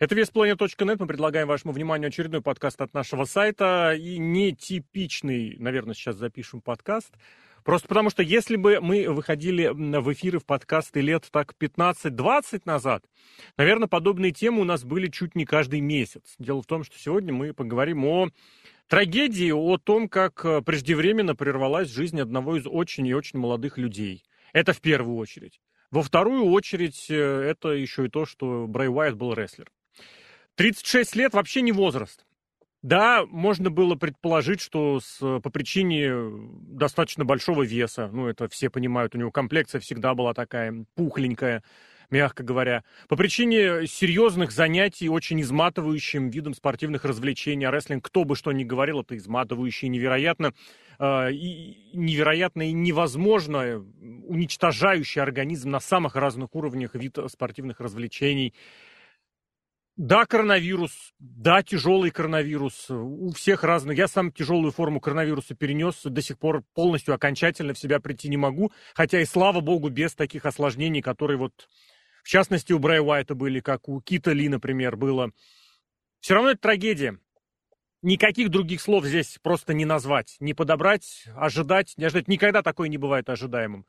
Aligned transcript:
Это 0.00 0.16
веспланет.нет. 0.16 0.98
Мы 0.98 1.06
предлагаем 1.06 1.46
вашему 1.46 1.72
вниманию 1.72 2.08
очередной 2.08 2.42
подкаст 2.42 2.80
от 2.80 2.92
нашего 2.94 3.26
сайта. 3.26 3.94
И 3.94 4.18
нетипичный, 4.18 5.56
наверное, 5.58 5.94
сейчас 5.94 6.16
запишем 6.16 6.60
подкаст. 6.60 7.12
Просто 7.62 7.86
потому 7.86 8.10
что 8.10 8.22
если 8.22 8.56
бы 8.56 8.80
мы 8.80 9.08
выходили 9.08 9.68
в 9.68 10.12
эфиры, 10.12 10.40
в 10.40 10.46
подкасты 10.46 11.00
лет 11.00 11.28
так 11.30 11.54
15-20 11.58 12.62
назад, 12.64 13.04
наверное, 13.56 13.86
подобные 13.86 14.32
темы 14.32 14.62
у 14.62 14.64
нас 14.64 14.82
были 14.84 15.06
чуть 15.06 15.36
не 15.36 15.46
каждый 15.46 15.80
месяц. 15.80 16.34
Дело 16.40 16.60
в 16.60 16.66
том, 16.66 16.82
что 16.82 16.98
сегодня 16.98 17.32
мы 17.32 17.54
поговорим 17.54 18.04
о 18.04 18.28
трагедии, 18.88 19.52
о 19.52 19.78
том, 19.78 20.08
как 20.08 20.44
э, 20.44 20.60
преждевременно 20.60 21.36
прервалась 21.36 21.88
жизнь 21.88 22.20
одного 22.20 22.56
из 22.56 22.66
очень 22.66 23.06
и 23.06 23.14
очень 23.14 23.38
молодых 23.38 23.78
людей. 23.78 24.24
Это 24.52 24.72
в 24.72 24.80
первую 24.80 25.16
очередь. 25.16 25.60
Во 25.90 26.02
вторую 26.02 26.46
очередь, 26.46 27.06
э, 27.08 27.14
это 27.14 27.68
еще 27.68 28.06
и 28.06 28.10
то, 28.10 28.26
что 28.26 28.66
Брэй 28.66 28.88
Уайт 28.88 29.14
был 29.14 29.32
рестлер. 29.32 29.70
36 30.56 31.16
лет 31.16 31.34
вообще 31.34 31.62
не 31.62 31.72
возраст. 31.72 32.24
Да, 32.82 33.24
можно 33.26 33.70
было 33.70 33.94
предположить, 33.94 34.60
что 34.60 35.00
с, 35.00 35.18
по 35.18 35.50
причине 35.50 36.12
достаточно 36.68 37.24
большого 37.24 37.62
веса, 37.62 38.10
ну, 38.12 38.28
это 38.28 38.46
все 38.48 38.68
понимают, 38.68 39.14
у 39.14 39.18
него 39.18 39.30
комплекция 39.30 39.80
всегда 39.80 40.12
была 40.12 40.34
такая 40.34 40.84
пухленькая, 40.94 41.62
мягко 42.10 42.42
говоря. 42.42 42.84
По 43.08 43.16
причине 43.16 43.86
серьезных 43.86 44.52
занятий, 44.52 45.08
очень 45.08 45.40
изматывающим 45.40 46.28
видом 46.28 46.52
спортивных 46.52 47.06
развлечений, 47.06 47.64
а 47.64 47.70
рестлинг, 47.70 48.04
кто 48.04 48.24
бы 48.24 48.36
что 48.36 48.52
ни 48.52 48.64
говорил, 48.64 49.00
это 49.00 49.16
изматывающе 49.16 49.88
невероятно, 49.88 50.52
э, 50.98 51.32
и 51.32 51.88
невероятно 51.94 52.68
и 52.68 52.72
невозможно 52.72 53.82
уничтожающий 54.28 55.22
организм 55.22 55.70
на 55.70 55.80
самых 55.80 56.16
разных 56.16 56.54
уровнях 56.54 56.94
вид 56.94 57.16
спортивных 57.28 57.80
развлечений– 57.80 58.52
да, 59.96 60.26
коронавирус, 60.26 61.14
да, 61.18 61.62
тяжелый 61.62 62.10
коронавирус, 62.10 62.90
у 62.90 63.32
всех 63.32 63.62
разные. 63.62 63.96
Я 63.96 64.08
сам 64.08 64.32
тяжелую 64.32 64.72
форму 64.72 65.00
коронавируса 65.00 65.54
перенес, 65.54 66.02
до 66.02 66.20
сих 66.20 66.38
пор 66.38 66.64
полностью 66.74 67.14
окончательно 67.14 67.74
в 67.74 67.78
себя 67.78 68.00
прийти 68.00 68.28
не 68.28 68.36
могу, 68.36 68.72
хотя 68.94 69.20
и 69.20 69.24
слава 69.24 69.60
богу, 69.60 69.90
без 69.90 70.14
таких 70.14 70.46
осложнений, 70.46 71.00
которые 71.00 71.38
вот, 71.38 71.68
в 72.24 72.28
частности, 72.28 72.72
у 72.72 72.80
Брэя 72.80 73.02
Уайта 73.02 73.34
были, 73.34 73.60
как 73.60 73.88
у 73.88 74.00
Кита 74.00 74.32
Ли, 74.32 74.48
например, 74.48 74.96
было. 74.96 75.30
Все 76.20 76.34
равно 76.34 76.50
это 76.50 76.60
трагедия. 76.60 77.18
Никаких 78.02 78.50
других 78.50 78.80
слов 78.80 79.06
здесь 79.06 79.38
просто 79.42 79.74
не 79.74 79.84
назвать, 79.84 80.36
не 80.40 80.54
подобрать, 80.54 81.24
ожидать, 81.36 81.94
не 81.96 82.04
ожидать. 82.04 82.28
Никогда 82.28 82.62
такое 82.62 82.88
не 82.88 82.98
бывает 82.98 83.30
ожидаемым. 83.30 83.86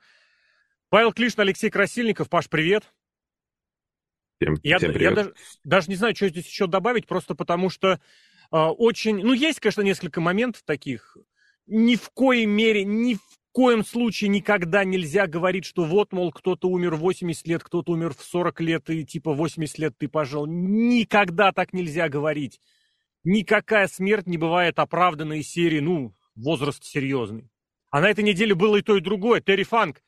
Павел 0.89 1.11
Клишин, 1.11 1.41
Алексей 1.41 1.69
Красильников. 1.69 2.29
Паш, 2.29 2.47
привет. 2.47 2.93
Всем, 4.41 4.57
я, 4.63 4.77
всем 4.77 4.91
я 4.97 5.11
даже, 5.11 5.33
даже 5.63 5.89
не 5.89 5.95
знаю, 5.95 6.15
что 6.15 6.29
здесь 6.29 6.47
еще 6.47 6.67
добавить, 6.67 7.07
просто 7.07 7.35
потому 7.35 7.69
что 7.69 7.99
э, 8.51 8.57
очень... 8.57 9.17
Ну, 9.17 9.33
есть, 9.33 9.59
конечно, 9.59 9.81
несколько 9.81 10.21
моментов 10.21 10.63
таких. 10.65 11.17
Ни 11.67 11.95
в 11.95 12.09
коей 12.09 12.45
мере, 12.45 12.83
ни 12.83 13.15
в 13.15 13.19
коем 13.51 13.85
случае 13.85 14.29
никогда 14.29 14.83
нельзя 14.83 15.27
говорить, 15.27 15.63
что 15.63 15.85
вот, 15.85 16.11
мол, 16.11 16.33
кто-то 16.33 16.67
умер 16.67 16.95
в 16.95 16.99
80 16.99 17.47
лет, 17.47 17.63
кто-то 17.63 17.93
умер 17.93 18.13
в 18.13 18.21
40 18.21 18.59
лет, 18.61 18.89
и 18.89 19.05
типа 19.05 19.33
80 19.33 19.79
лет 19.79 19.97
ты 19.97 20.09
пожил. 20.09 20.45
Никогда 20.45 21.53
так 21.53 21.71
нельзя 21.71 22.09
говорить. 22.09 22.59
Никакая 23.23 23.87
смерть 23.87 24.27
не 24.27 24.37
бывает 24.37 24.77
оправданной 24.77 25.41
серии, 25.41 25.79
ну, 25.79 26.13
возраст 26.35 26.83
серьезный. 26.83 27.49
А 27.89 28.01
на 28.01 28.09
этой 28.09 28.25
неделе 28.25 28.53
было 28.53 28.75
и 28.75 28.81
то, 28.81 28.97
и 28.97 29.01
другое. 29.01 29.39
Терри 29.39 29.63
Фанк 29.63 30.01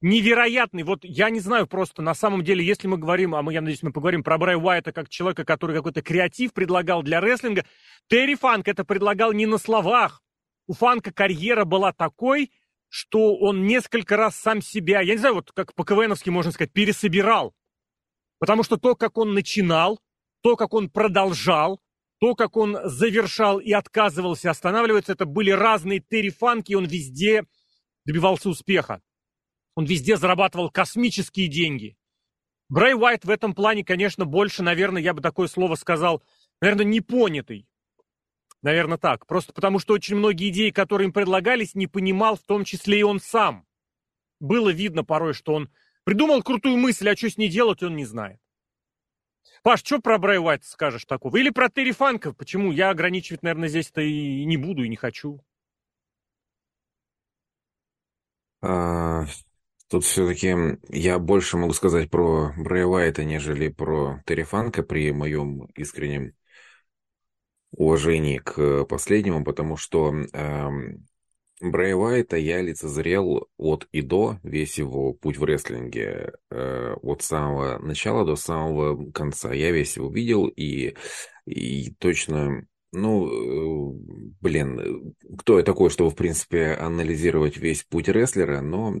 невероятный. 0.00 0.82
Вот 0.82 1.00
я 1.04 1.30
не 1.30 1.40
знаю 1.40 1.66
просто, 1.66 2.02
на 2.02 2.14
самом 2.14 2.42
деле, 2.42 2.64
если 2.64 2.88
мы 2.88 2.96
говорим, 2.96 3.34
а 3.34 3.42
мы, 3.42 3.52
я 3.52 3.60
надеюсь, 3.60 3.82
мы 3.82 3.92
поговорим 3.92 4.22
про 4.22 4.38
Брай 4.38 4.56
Уайта 4.56 4.92
как 4.92 5.08
человека, 5.08 5.44
который 5.44 5.76
какой-то 5.76 6.02
креатив 6.02 6.52
предлагал 6.52 7.02
для 7.02 7.20
рестлинга, 7.20 7.64
Терри 8.08 8.34
Фанк 8.34 8.68
это 8.68 8.84
предлагал 8.84 9.32
не 9.32 9.46
на 9.46 9.58
словах. 9.58 10.22
У 10.66 10.72
Фанка 10.72 11.12
карьера 11.12 11.64
была 11.64 11.92
такой, 11.92 12.50
что 12.88 13.36
он 13.36 13.66
несколько 13.66 14.16
раз 14.16 14.36
сам 14.36 14.62
себя, 14.62 15.00
я 15.00 15.14
не 15.14 15.18
знаю, 15.18 15.36
вот 15.36 15.52
как 15.52 15.74
по-КВНовски 15.74 16.30
можно 16.30 16.52
сказать, 16.52 16.72
пересобирал. 16.72 17.54
Потому 18.38 18.62
что 18.62 18.78
то, 18.78 18.94
как 18.96 19.18
он 19.18 19.34
начинал, 19.34 20.00
то, 20.42 20.56
как 20.56 20.72
он 20.72 20.88
продолжал, 20.88 21.80
то, 22.20 22.34
как 22.34 22.56
он 22.56 22.78
завершал 22.84 23.58
и 23.58 23.72
отказывался 23.72 24.50
останавливаться, 24.50 25.12
это 25.12 25.24
были 25.24 25.50
разные 25.50 26.00
Терри 26.00 26.30
Фанки, 26.30 26.72
и 26.72 26.74
он 26.74 26.86
везде 26.86 27.44
добивался 28.04 28.48
успеха. 28.48 29.00
Он 29.74 29.84
везде 29.84 30.16
зарабатывал 30.16 30.70
космические 30.70 31.48
деньги. 31.48 31.96
Брэй 32.68 32.94
Уайт 32.94 33.24
в 33.24 33.30
этом 33.30 33.54
плане, 33.54 33.84
конечно, 33.84 34.24
больше, 34.24 34.62
наверное, 34.62 35.02
я 35.02 35.12
бы 35.12 35.20
такое 35.20 35.48
слово 35.48 35.74
сказал, 35.74 36.22
наверное, 36.60 36.84
непонятый. 36.84 37.66
Наверное, 38.62 38.98
так. 38.98 39.26
Просто 39.26 39.52
потому, 39.52 39.78
что 39.78 39.94
очень 39.94 40.16
многие 40.16 40.50
идеи, 40.50 40.70
которые 40.70 41.06
им 41.06 41.12
предлагались, 41.12 41.74
не 41.74 41.86
понимал, 41.86 42.36
в 42.36 42.42
том 42.42 42.64
числе 42.64 43.00
и 43.00 43.02
он 43.02 43.20
сам. 43.20 43.66
Было 44.38 44.70
видно 44.70 45.04
порой, 45.04 45.34
что 45.34 45.54
он 45.54 45.70
придумал 46.04 46.42
крутую 46.42 46.76
мысль, 46.76 47.08
а 47.08 47.16
что 47.16 47.30
с 47.30 47.36
ней 47.38 47.48
делать, 47.48 47.82
он 47.82 47.96
не 47.96 48.04
знает. 48.04 48.38
Паш, 49.62 49.80
что 49.80 50.00
про 50.00 50.18
Брэй 50.18 50.38
Уайта 50.38 50.66
скажешь 50.66 51.04
такого? 51.04 51.36
Или 51.36 51.50
про 51.50 51.68
Терри 51.68 51.92
Фанка? 51.92 52.32
Почему? 52.32 52.72
Я 52.72 52.90
ограничивать, 52.90 53.42
наверное, 53.42 53.68
здесь-то 53.68 54.00
и 54.00 54.44
не 54.44 54.56
буду, 54.56 54.84
и 54.84 54.88
не 54.88 54.96
хочу. 54.96 55.40
Тут 59.90 60.04
все-таки 60.04 60.54
я 60.88 61.18
больше 61.18 61.56
могу 61.56 61.72
сказать 61.72 62.10
про 62.10 62.52
Брэя 62.56 62.86
Уайта, 62.86 63.24
нежели 63.24 63.68
про 63.68 64.22
Терри 64.24 64.44
Фанка 64.44 64.84
при 64.84 65.10
моем 65.10 65.64
искреннем 65.74 66.34
уважении 67.72 68.38
к 68.38 68.84
последнему, 68.84 69.42
потому 69.44 69.76
что 69.76 70.14
э, 70.14 70.68
Брэя 71.60 71.96
Уайта 71.96 72.36
я 72.36 72.62
лицезрел 72.62 73.48
от 73.56 73.88
и 73.90 74.00
до, 74.00 74.38
весь 74.44 74.78
его 74.78 75.12
путь 75.12 75.38
в 75.38 75.44
рестлинге, 75.44 76.34
э, 76.52 76.94
от 77.02 77.22
самого 77.22 77.80
начала 77.80 78.24
до 78.24 78.36
самого 78.36 79.10
конца. 79.10 79.52
Я 79.52 79.72
весь 79.72 79.96
его 79.96 80.08
видел 80.08 80.46
и, 80.46 80.94
и 81.46 81.90
точно 81.98 82.64
ну, 82.92 83.26
э, 83.26 84.34
блин, 84.40 85.14
кто 85.38 85.58
я 85.58 85.64
такой, 85.64 85.90
чтобы, 85.90 86.10
в 86.10 86.16
принципе, 86.16 86.74
анализировать 86.74 87.56
весь 87.56 87.82
путь 87.82 88.08
рестлера, 88.08 88.60
но 88.60 88.94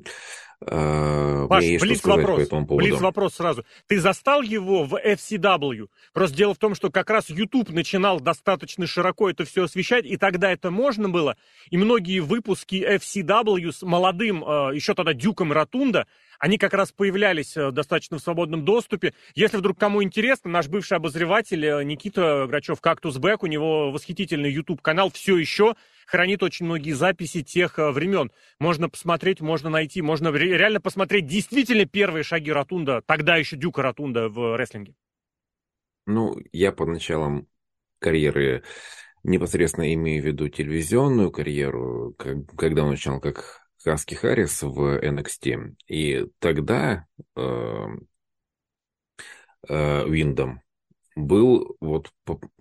Э, 0.66 1.46
Паш, 1.48 1.64
блиц 1.64 2.04
вопрос, 2.04 2.38
по 2.38 2.42
этому 2.42 2.66
поводу. 2.66 2.86
Блиц 2.86 3.00
вопрос 3.00 3.34
сразу. 3.34 3.64
Ты 3.86 3.98
застал 3.98 4.42
его 4.42 4.84
в 4.84 4.94
FCW? 4.94 5.88
Просто 6.12 6.36
дело 6.36 6.54
в 6.54 6.58
том, 6.58 6.74
что 6.74 6.90
как 6.90 7.08
раз 7.08 7.30
YouTube 7.30 7.70
начинал 7.70 8.20
достаточно 8.20 8.86
широко 8.86 9.30
это 9.30 9.44
все 9.44 9.64
освещать, 9.64 10.04
и 10.04 10.18
тогда 10.18 10.52
это 10.52 10.70
можно 10.70 11.08
было. 11.08 11.36
И 11.70 11.78
многие 11.78 12.20
выпуски 12.20 12.74
FCW 12.76 13.72
с 13.72 13.82
молодым, 13.82 14.44
э, 14.44 14.74
еще 14.74 14.94
тогда 14.94 15.14
Дюком 15.14 15.52
Ротунда, 15.52 16.06
они 16.40 16.58
как 16.58 16.74
раз 16.74 16.90
появлялись 16.90 17.56
э, 17.56 17.70
достаточно 17.70 18.18
в 18.18 18.22
свободном 18.22 18.64
доступе. 18.64 19.14
Если 19.34 19.58
вдруг 19.58 19.78
кому 19.78 20.02
интересно, 20.02 20.50
наш 20.50 20.68
бывший 20.68 20.96
обозреватель 20.96 21.84
Никита 21.84 22.46
Грачев, 22.48 22.80
Кактус 22.80 23.18
Бэк, 23.18 23.44
у 23.44 23.46
него 23.46 23.92
восхитительный 23.92 24.50
YouTube-канал 24.50 25.10
все 25.12 25.36
еще 25.36 25.74
хранит 26.06 26.42
очень 26.42 26.66
многие 26.66 26.92
записи 26.92 27.42
тех 27.42 27.78
э, 27.78 27.90
времен. 27.90 28.32
Можно 28.58 28.88
посмотреть, 28.88 29.40
можно 29.40 29.70
найти, 29.70 30.02
можно 30.02 30.28
реально 30.28 30.80
посмотреть 30.80 31.26
действительно 31.26 31.84
первые 31.84 32.24
шаги 32.24 32.50
Ротунда, 32.50 33.02
тогда 33.06 33.36
еще 33.36 33.56
Дюка 33.56 33.82
Ротунда 33.82 34.28
в 34.28 34.56
рестлинге. 34.56 34.94
Ну, 36.06 36.36
я 36.52 36.72
по 36.72 36.86
началам 36.86 37.46
карьеры 38.00 38.64
непосредственно 39.22 39.92
имею 39.94 40.22
в 40.22 40.26
виду 40.26 40.48
телевизионную 40.48 41.30
карьеру, 41.30 42.16
когда 42.56 42.82
он 42.84 42.90
начинал 42.90 43.20
как 43.20 43.69
Хаски 43.84 44.14
Харрис 44.14 44.62
в 44.62 44.98
NXT. 44.98 45.74
И 45.88 46.26
тогда 46.38 47.06
э, 47.36 47.86
э, 49.68 50.08
Виндом 50.08 50.62
был 51.16 51.76
вот 51.80 52.10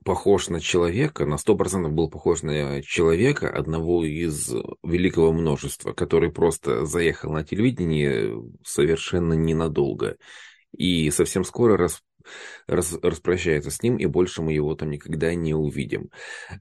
похож 0.03 0.49
на 0.49 0.59
человека, 0.59 1.25
на 1.25 1.37
сто 1.37 1.55
процентов 1.55 1.93
был 1.93 2.09
похож 2.09 2.41
на 2.41 2.81
человека, 2.81 3.49
одного 3.49 4.03
из 4.03 4.51
великого 4.83 5.31
множества, 5.33 5.93
который 5.93 6.31
просто 6.31 6.85
заехал 6.85 7.31
на 7.31 7.43
телевидение 7.43 8.41
совершенно 8.65 9.33
ненадолго. 9.33 10.17
И 10.75 11.09
совсем 11.11 11.43
скоро 11.43 11.77
рас, 11.77 12.01
рас, 12.67 12.97
распрощается 13.01 13.71
с 13.71 13.81
ним, 13.81 13.97
и 13.97 14.05
больше 14.05 14.41
мы 14.41 14.53
его 14.53 14.75
там 14.75 14.89
никогда 14.89 15.33
не 15.35 15.53
увидим. 15.53 16.09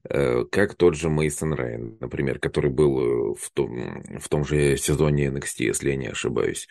Э, 0.03 0.43
как 0.45 0.75
тот 0.75 0.95
же 0.95 1.09
Мейсон 1.09 1.53
Райан, 1.53 1.97
например, 1.99 2.39
который 2.39 2.71
был 2.71 3.35
в 3.35 3.49
том, 3.51 4.03
в 4.19 4.29
том 4.29 4.45
же 4.45 4.77
сезоне 4.77 5.27
NXT, 5.27 5.63
если 5.63 5.91
я 5.91 5.95
не 5.95 6.07
ошибаюсь. 6.07 6.67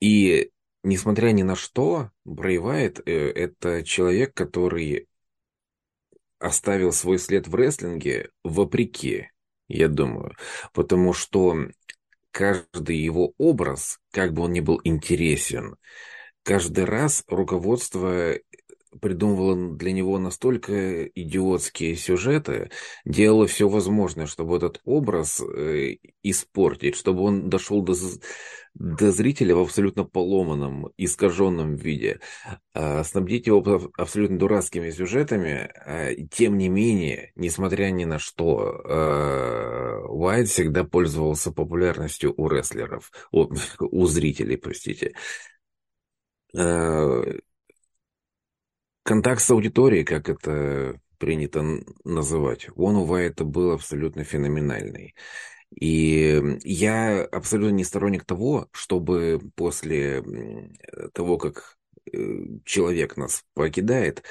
И 0.00 0.50
несмотря 0.82 1.30
ни 1.30 1.42
на 1.42 1.56
что, 1.56 2.10
Брейвайт 2.24 3.00
э, 3.06 3.12
это 3.12 3.82
человек, 3.84 4.34
который 4.34 5.08
оставил 6.38 6.92
свой 6.92 7.18
след 7.18 7.48
в 7.48 7.54
рестлинге 7.54 8.30
вопреки, 8.44 9.30
я 9.68 9.88
думаю. 9.88 10.34
Потому 10.72 11.12
что 11.12 11.56
каждый 12.30 12.98
его 12.98 13.32
образ, 13.38 13.98
как 14.10 14.32
бы 14.32 14.42
он 14.42 14.52
ни 14.52 14.60
был 14.60 14.80
интересен, 14.84 15.76
каждый 16.44 16.84
раз 16.84 17.24
руководство 17.28 18.34
придумывала 19.00 19.76
для 19.76 19.92
него 19.92 20.18
настолько 20.18 21.04
идиотские 21.06 21.96
сюжеты, 21.96 22.70
делала 23.04 23.46
все 23.46 23.68
возможное, 23.68 24.26
чтобы 24.26 24.56
этот 24.56 24.80
образ 24.84 25.40
э, 25.40 25.96
испортить, 26.22 26.96
чтобы 26.96 27.22
он 27.22 27.48
дошел 27.50 27.82
до, 27.82 27.94
до 28.74 29.12
зрителя 29.12 29.56
в 29.56 29.60
абсолютно 29.60 30.04
поломанном, 30.04 30.90
искаженном 30.96 31.74
виде, 31.74 32.20
э, 32.74 33.04
снабдить 33.04 33.46
его 33.46 33.90
абсолютно 33.96 34.38
дурацкими 34.38 34.90
сюжетами. 34.90 35.70
Э, 35.86 36.14
тем 36.30 36.58
не 36.58 36.68
менее, 36.68 37.32
несмотря 37.34 37.90
ни 37.90 38.04
на 38.04 38.18
что, 38.18 38.80
э, 38.84 40.06
Уайт 40.08 40.48
всегда 40.48 40.84
пользовался 40.84 41.52
популярностью 41.52 42.32
у 42.36 42.48
рестлеров, 42.48 43.10
у, 43.32 43.48
у 43.80 44.06
зрителей, 44.06 44.56
простите. 44.56 45.14
Э, 46.56 47.38
контакт 49.02 49.40
с 49.42 49.50
аудиторией, 49.50 50.04
как 50.04 50.28
это 50.28 51.00
принято 51.18 51.62
называть, 52.04 52.68
он 52.76 52.96
у 52.96 53.04
Вайта 53.04 53.44
был 53.44 53.72
абсолютно 53.72 54.24
феноменальный. 54.24 55.14
И 55.70 56.58
я 56.62 57.24
абсолютно 57.24 57.74
не 57.74 57.84
сторонник 57.84 58.24
того, 58.24 58.68
чтобы 58.72 59.40
после 59.56 60.22
того, 61.12 61.38
как 61.38 61.73
человек 62.64 63.16
нас 63.16 63.44
покидает, 63.54 64.22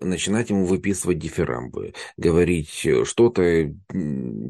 начинать 0.00 0.50
ему 0.50 0.64
выписывать 0.64 1.18
дифирамбы, 1.18 1.94
говорить 2.16 2.86
что-то, 3.04 3.72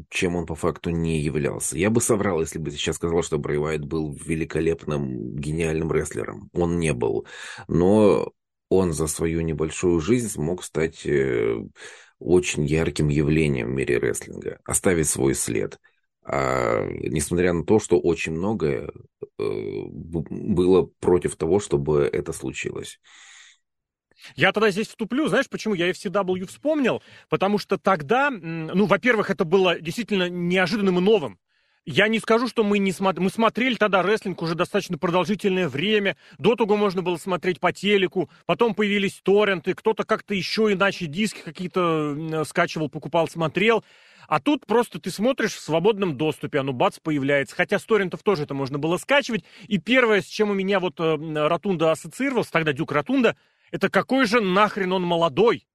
чем 0.09 0.35
он 0.35 0.45
по 0.45 0.55
факту 0.55 0.89
не 0.89 1.21
являлся. 1.21 1.77
Я 1.77 1.89
бы 1.89 2.01
соврал, 2.01 2.41
если 2.41 2.59
бы 2.59 2.71
сейчас 2.71 2.95
сказал, 2.95 3.23
что 3.23 3.37
Брэй 3.37 3.59
Уайт 3.59 3.85
был 3.85 4.13
великолепным, 4.13 5.35
гениальным 5.35 5.91
рестлером. 5.91 6.49
Он 6.53 6.79
не 6.79 6.93
был. 6.93 7.27
Но 7.67 8.31
он 8.69 8.93
за 8.93 9.07
свою 9.07 9.41
небольшую 9.41 9.99
жизнь 9.99 10.29
смог 10.29 10.63
стать 10.63 11.05
э, 11.05 11.57
очень 12.19 12.65
ярким 12.65 13.09
явлением 13.09 13.67
в 13.67 13.71
мире 13.71 13.97
рестлинга, 13.97 14.59
оставить 14.65 15.07
свой 15.07 15.35
след. 15.35 15.79
А, 16.29 16.85
несмотря 16.89 17.53
на 17.53 17.63
то, 17.63 17.79
что 17.79 17.97
очень 17.97 18.33
многое 18.33 18.89
э, 19.39 19.43
было 19.89 20.89
против 20.99 21.37
того, 21.37 21.61
чтобы 21.61 22.09
это 22.11 22.33
случилось. 22.33 22.99
Я 24.35 24.51
тогда 24.51 24.69
здесь 24.71 24.89
вступлю, 24.89 25.29
знаешь, 25.29 25.47
почему 25.47 25.73
я 25.73 25.89
FCW 25.89 26.45
вспомнил? 26.47 27.01
Потому 27.29 27.59
что 27.59 27.77
тогда, 27.77 28.29
ну, 28.29 28.87
во-первых, 28.87 29.29
это 29.29 29.45
было 29.45 29.79
действительно 29.79 30.27
неожиданным 30.27 30.97
и 30.97 31.01
новым. 31.01 31.39
Я 31.85 32.09
не 32.09 32.19
скажу, 32.19 32.49
что 32.49 32.65
мы 32.65 32.79
не 32.79 32.91
смотрели. 32.91 33.23
Мы 33.23 33.29
смотрели 33.29 33.75
тогда 33.75 34.03
рестлинг 34.03 34.41
уже 34.41 34.55
достаточно 34.55 34.97
продолжительное 34.97 35.69
время. 35.69 36.17
До 36.37 36.55
того 36.55 36.75
можно 36.75 37.01
было 37.01 37.15
смотреть 37.15 37.61
по 37.61 37.71
телеку. 37.71 38.29
Потом 38.45 38.75
появились 38.75 39.21
торренты. 39.23 39.73
Кто-то 39.73 40.03
как-то 40.03 40.33
еще 40.33 40.73
иначе 40.73 41.05
диски 41.05 41.39
какие-то 41.41 42.43
скачивал, 42.45 42.89
покупал, 42.89 43.29
смотрел. 43.29 43.85
А 44.27 44.41
тут 44.41 44.65
просто 44.65 44.99
ты 44.99 45.09
смотришь 45.09 45.53
в 45.53 45.59
свободном 45.59 46.17
доступе, 46.17 46.59
оно 46.59 46.73
бац 46.73 46.99
появляется. 46.99 47.55
Хотя 47.55 47.79
с 47.79 47.85
торрентов 47.85 48.23
тоже 48.23 48.43
это 48.43 48.53
можно 48.53 48.77
было 48.77 48.97
скачивать. 48.97 49.45
И 49.67 49.77
первое, 49.77 50.21
с 50.21 50.25
чем 50.25 50.49
у 50.49 50.53
меня 50.53 50.81
вот 50.81 50.99
э, 50.99 51.47
Ротунда 51.47 51.91
ассоциировался, 51.91 52.51
тогда 52.51 52.73
Дюк 52.73 52.91
Ротунда, 52.91 53.37
это 53.71 53.89
какой 53.89 54.25
же 54.25 54.41
нахрен 54.41 54.91
он 54.91 55.03
молодой. 55.03 55.65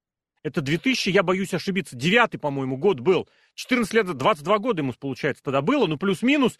Это 0.43 0.61
2000, 0.61 1.09
я 1.09 1.23
боюсь 1.23 1.53
ошибиться, 1.53 1.95
девятый, 1.95 2.39
по-моему, 2.39 2.77
год 2.77 2.99
был. 2.99 3.27
14 3.55 3.93
лет, 3.93 4.05
22 4.05 4.57
года 4.59 4.81
ему, 4.81 4.93
получается, 4.93 5.41
тогда 5.41 5.61
было, 5.61 5.87
ну, 5.87 5.97
плюс-минус. 5.97 6.59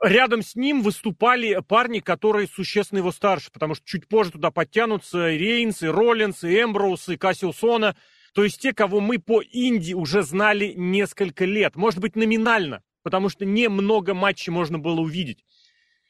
Рядом 0.00 0.42
с 0.42 0.54
ним 0.54 0.82
выступали 0.82 1.58
парни, 1.66 1.98
которые 1.98 2.46
существенно 2.46 2.98
его 2.98 3.12
старше, 3.12 3.50
потому 3.50 3.74
что 3.74 3.84
чуть 3.86 4.06
позже 4.08 4.32
туда 4.32 4.50
подтянутся 4.50 5.30
и 5.30 5.38
Рейнс, 5.38 5.82
и 5.82 5.88
Роллинс, 5.88 6.44
и 6.44 6.62
Эмброуз, 6.62 7.08
и 7.08 7.16
Кассиусона. 7.16 7.96
То 8.36 8.44
есть 8.44 8.60
те, 8.60 8.74
кого 8.74 9.00
мы 9.00 9.18
по 9.18 9.42
Инди 9.42 9.94
уже 9.94 10.22
знали 10.22 10.74
несколько 10.76 11.46
лет. 11.46 11.74
Может 11.74 12.00
быть, 12.00 12.16
номинально, 12.16 12.82
потому 13.02 13.30
что 13.30 13.46
немного 13.46 14.12
матчей 14.12 14.52
можно 14.52 14.78
было 14.78 15.00
увидеть. 15.00 15.42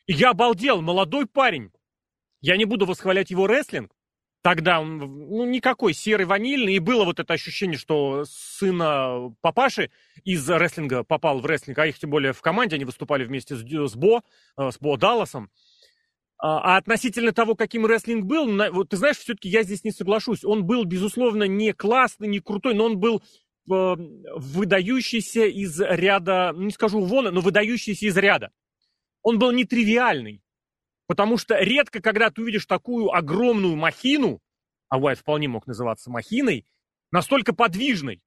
И 0.07 0.13
я 0.13 0.31
обалдел, 0.31 0.83
молодой 0.83 1.27
парень. 1.27 1.71
Я 2.41 2.57
не 2.57 2.65
буду 2.65 2.85
восхвалять 2.85 3.31
его 3.31 3.47
рестлинг, 3.47 3.93
Тогда 4.47 4.81
он, 4.81 4.99
ну, 4.99 5.45
никакой 5.45 5.93
серый 5.93 6.25
ванильный, 6.25 6.75
и 6.75 6.79
было 6.79 7.05
вот 7.05 7.19
это 7.19 7.35
ощущение, 7.35 7.77
что 7.77 8.25
сына 8.29 9.35
папаши 9.41 9.91
из 10.23 10.49
рестлинга 10.49 11.03
попал 11.03 11.41
в 11.41 11.47
рестлинг, 11.47 11.77
а 11.81 11.87
их 11.89 11.99
тем 11.99 12.11
более 12.11 12.33
в 12.33 12.41
команде, 12.43 12.77
они 12.77 12.85
выступали 12.85 13.25
вместе 13.25 13.57
с, 13.57 13.63
с 13.65 13.97
Бо, 13.97 14.23
э, 14.57 14.71
с 14.71 14.79
Бо 14.79 14.97
Далласом. 14.97 15.51
А, 16.39 16.75
а 16.75 16.77
относительно 16.77 17.33
того, 17.33 17.55
каким 17.55 17.87
рестлинг 17.87 18.25
был, 18.25 18.47
вот 18.73 18.91
ты 18.91 18.97
знаешь, 18.97 19.17
все-таки 19.17 19.49
я 19.49 19.63
здесь 19.63 19.85
не 19.85 19.91
соглашусь. 19.91 20.45
Он 20.45 20.65
был, 20.65 20.85
безусловно, 20.85 21.45
не 21.45 21.73
классный, 21.73 22.29
не 22.29 22.41
крутой, 22.41 22.75
но 22.75 22.85
он 22.85 22.99
был 22.99 23.19
э, 23.19 23.23
выдающийся 23.67 25.47
из 25.47 25.81
ряда, 25.81 26.53
ну, 26.55 26.65
не 26.65 26.73
скажу 26.73 27.01
вон, 27.01 27.33
но 27.33 27.41
выдающийся 27.41 28.07
из 28.07 28.17
ряда. 28.17 28.51
Он 29.23 29.39
был 29.39 29.51
нетривиальный. 29.51 30.43
Потому 31.07 31.39
что 31.39 31.57
редко, 31.59 32.03
когда 32.03 32.31
ты 32.31 32.43
увидишь 32.43 32.67
такую 32.67 33.15
огромную 33.15 33.77
махину, 33.77 34.41
а 34.89 34.99
Уайт 34.99 35.19
вполне 35.19 35.49
мог 35.49 35.67
называться 35.67 36.11
махиной, 36.11 36.67
настолько 37.13 37.55
подвижной. 37.55 38.21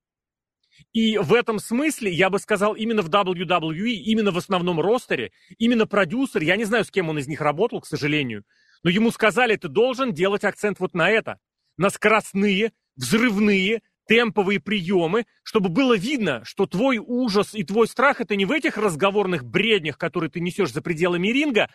И 0.93 1.17
в 1.17 1.33
этом 1.33 1.59
смысле, 1.59 2.11
я 2.11 2.29
бы 2.29 2.39
сказал, 2.39 2.73
именно 2.75 3.01
в 3.01 3.09
WWE, 3.09 3.91
именно 3.91 4.31
в 4.31 4.37
основном 4.37 4.79
ростере, 4.79 5.31
именно 5.57 5.85
продюсер, 5.85 6.41
я 6.41 6.55
не 6.55 6.65
знаю, 6.65 6.85
с 6.85 6.91
кем 6.91 7.09
он 7.09 7.19
из 7.19 7.27
них 7.27 7.41
работал, 7.41 7.81
к 7.81 7.87
сожалению, 7.87 8.43
но 8.83 8.89
ему 8.89 9.11
сказали, 9.11 9.55
ты 9.55 9.67
должен 9.67 10.13
делать 10.13 10.43
акцент 10.43 10.79
вот 10.79 10.93
на 10.93 11.09
это, 11.09 11.39
на 11.77 11.89
скоростные, 11.89 12.71
взрывные, 12.95 13.81
темповые 14.07 14.59
приемы, 14.59 15.25
чтобы 15.43 15.69
было 15.69 15.95
видно, 15.95 16.43
что 16.43 16.65
твой 16.65 16.97
ужас 16.97 17.53
и 17.53 17.63
твой 17.63 17.87
страх 17.87 18.21
это 18.21 18.35
не 18.35 18.45
в 18.45 18.51
этих 18.51 18.77
разговорных 18.77 19.45
бреднях, 19.45 19.97
которые 19.97 20.31
ты 20.31 20.39
несешь 20.39 20.71
за 20.71 20.81
пределами 20.81 21.27
ринга, 21.27 21.69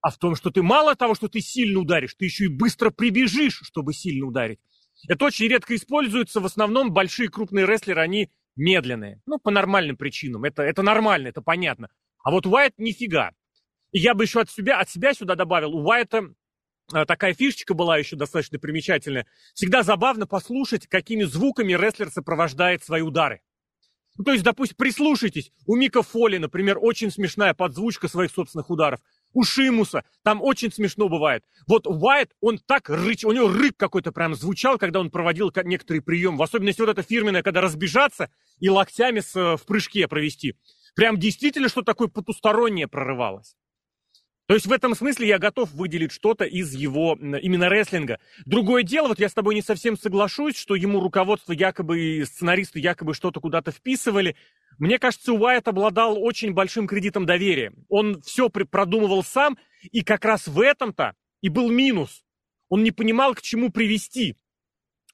а 0.00 0.10
в 0.10 0.16
том, 0.18 0.36
что 0.36 0.50
ты 0.50 0.62
мало 0.62 0.94
того, 0.94 1.14
что 1.14 1.28
ты 1.28 1.40
сильно 1.40 1.80
ударишь, 1.80 2.14
ты 2.14 2.24
еще 2.24 2.44
и 2.44 2.48
быстро 2.48 2.90
прибежишь, 2.90 3.60
чтобы 3.62 3.92
сильно 3.92 4.26
ударить. 4.26 4.58
Это 5.08 5.24
очень 5.26 5.48
редко 5.48 5.74
используется. 5.74 6.40
В 6.40 6.46
основном 6.46 6.92
большие 6.92 7.28
крупные 7.28 7.66
рестлеры, 7.66 8.00
они 8.00 8.30
медленные. 8.56 9.20
Ну, 9.26 9.38
по 9.38 9.50
нормальным 9.50 9.96
причинам. 9.96 10.44
Это, 10.44 10.62
это 10.62 10.82
нормально, 10.82 11.28
это 11.28 11.42
понятно. 11.42 11.88
А 12.22 12.30
вот 12.30 12.46
Уайт 12.46 12.74
нифига. 12.78 13.32
И 13.92 13.98
я 13.98 14.14
бы 14.14 14.24
еще 14.24 14.40
от 14.40 14.50
себя, 14.50 14.80
от 14.80 14.90
себя 14.90 15.14
сюда 15.14 15.34
добавил. 15.34 15.74
У 15.74 15.84
Уайта 15.84 16.34
а, 16.92 17.04
такая 17.04 17.34
фишечка 17.34 17.74
была 17.74 17.98
еще 17.98 18.16
достаточно 18.16 18.58
примечательная. 18.58 19.26
Всегда 19.54 19.82
забавно 19.82 20.26
послушать, 20.26 20.86
какими 20.86 21.24
звуками 21.24 21.72
рестлер 21.74 22.10
сопровождает 22.10 22.84
свои 22.84 23.02
удары. 23.02 23.42
Ну, 24.16 24.24
то 24.24 24.32
есть, 24.32 24.44
допустим, 24.44 24.76
прислушайтесь. 24.76 25.52
У 25.66 25.76
Мика 25.76 26.02
Фоли, 26.02 26.38
например, 26.38 26.78
очень 26.80 27.10
смешная 27.10 27.54
подзвучка 27.54 28.08
своих 28.08 28.30
собственных 28.30 28.70
ударов 28.70 29.00
у 29.32 29.44
Шимуса. 29.44 30.04
Там 30.22 30.42
очень 30.42 30.72
смешно 30.72 31.08
бывает. 31.08 31.44
Вот 31.66 31.86
Уайт, 31.86 32.32
он 32.40 32.58
так 32.58 32.88
рыч, 32.88 33.24
у 33.24 33.32
него 33.32 33.48
рык 33.48 33.76
какой-то 33.76 34.12
прям 34.12 34.34
звучал, 34.34 34.78
когда 34.78 35.00
он 35.00 35.10
проводил 35.10 35.52
некоторые 35.64 36.02
приемы. 36.02 36.38
В 36.38 36.42
особенности 36.42 36.80
вот 36.80 36.90
это 36.90 37.02
фирменное, 37.02 37.42
когда 37.42 37.60
разбежаться 37.60 38.30
и 38.58 38.68
локтями 38.68 39.20
с, 39.20 39.34
в 39.34 39.60
прыжке 39.66 40.08
провести. 40.08 40.56
Прям 40.94 41.18
действительно 41.18 41.68
что 41.68 41.82
такое 41.82 42.08
потустороннее 42.08 42.88
прорывалось. 42.88 43.56
То 44.46 44.54
есть 44.54 44.66
в 44.66 44.72
этом 44.72 44.94
смысле 44.94 45.26
я 45.26 45.38
готов 45.38 45.72
выделить 45.72 46.12
что-то 46.12 46.44
из 46.44 46.72
его 46.72 47.18
именно 47.20 47.68
рестлинга. 47.68 48.20
Другое 48.44 48.84
дело, 48.84 49.08
вот 49.08 49.18
я 49.18 49.28
с 49.28 49.34
тобой 49.34 49.56
не 49.56 49.62
совсем 49.62 49.98
соглашусь, 49.98 50.56
что 50.56 50.76
ему 50.76 51.00
руководство 51.00 51.52
якобы, 51.52 52.24
сценаристы 52.24 52.78
якобы 52.78 53.14
что-то 53.14 53.40
куда-то 53.40 53.72
вписывали. 53.72 54.36
Мне 54.78 55.00
кажется, 55.00 55.32
Уайт 55.32 55.66
обладал 55.66 56.22
очень 56.22 56.52
большим 56.52 56.86
кредитом 56.86 57.26
доверия. 57.26 57.72
Он 57.88 58.20
все 58.22 58.48
продумывал 58.48 59.24
сам, 59.24 59.58
и 59.90 60.02
как 60.02 60.24
раз 60.24 60.46
в 60.46 60.60
этом-то 60.60 61.14
и 61.40 61.48
был 61.48 61.70
минус. 61.70 62.22
Он 62.68 62.84
не 62.84 62.92
понимал, 62.92 63.34
к 63.34 63.42
чему 63.42 63.70
привести. 63.70 64.36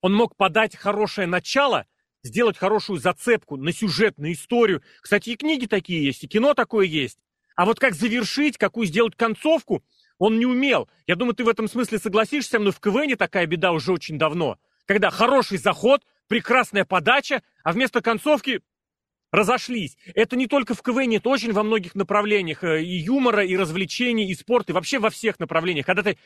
Он 0.02 0.12
мог 0.14 0.36
подать 0.36 0.76
хорошее 0.76 1.26
начало, 1.26 1.86
сделать 2.22 2.58
хорошую 2.58 2.98
зацепку 2.98 3.56
на 3.56 3.72
сюжет, 3.72 4.18
на 4.18 4.32
историю. 4.32 4.82
Кстати, 5.00 5.30
и 5.30 5.36
книги 5.36 5.66
такие 5.66 6.04
есть, 6.04 6.24
и 6.24 6.28
кино 6.28 6.52
такое 6.52 6.86
есть. 6.86 7.18
А 7.56 7.64
вот 7.64 7.78
как 7.78 7.94
завершить, 7.94 8.58
какую 8.58 8.86
сделать 8.86 9.16
концовку, 9.16 9.82
он 10.18 10.38
не 10.38 10.46
умел. 10.46 10.88
Я 11.06 11.16
думаю, 11.16 11.34
ты 11.34 11.44
в 11.44 11.48
этом 11.48 11.68
смысле 11.68 11.98
согласишься 11.98 12.52
со 12.52 12.58
мной. 12.58 12.72
В 12.72 12.80
КВНе 12.80 13.16
такая 13.16 13.46
беда 13.46 13.72
уже 13.72 13.92
очень 13.92 14.18
давно. 14.18 14.58
Когда 14.86 15.10
хороший 15.10 15.58
заход, 15.58 16.02
прекрасная 16.28 16.84
подача, 16.84 17.42
а 17.64 17.72
вместо 17.72 18.00
концовки 18.00 18.62
разошлись. 19.32 19.96
Это 20.14 20.36
не 20.36 20.46
только 20.46 20.74
в 20.74 20.82
КВН, 20.82 21.12
это 21.12 21.28
очень 21.28 21.52
во 21.52 21.62
многих 21.62 21.94
направлениях. 21.94 22.62
Э, 22.62 22.82
и 22.82 22.96
юмора, 22.98 23.44
и 23.44 23.56
развлечений, 23.56 24.30
и 24.30 24.34
спорта, 24.34 24.72
и 24.72 24.74
вообще 24.74 24.98
во 24.98 25.10
всех 25.10 25.40
направлениях. 25.40 25.86
Когда 25.86 26.02
ты 26.02 26.18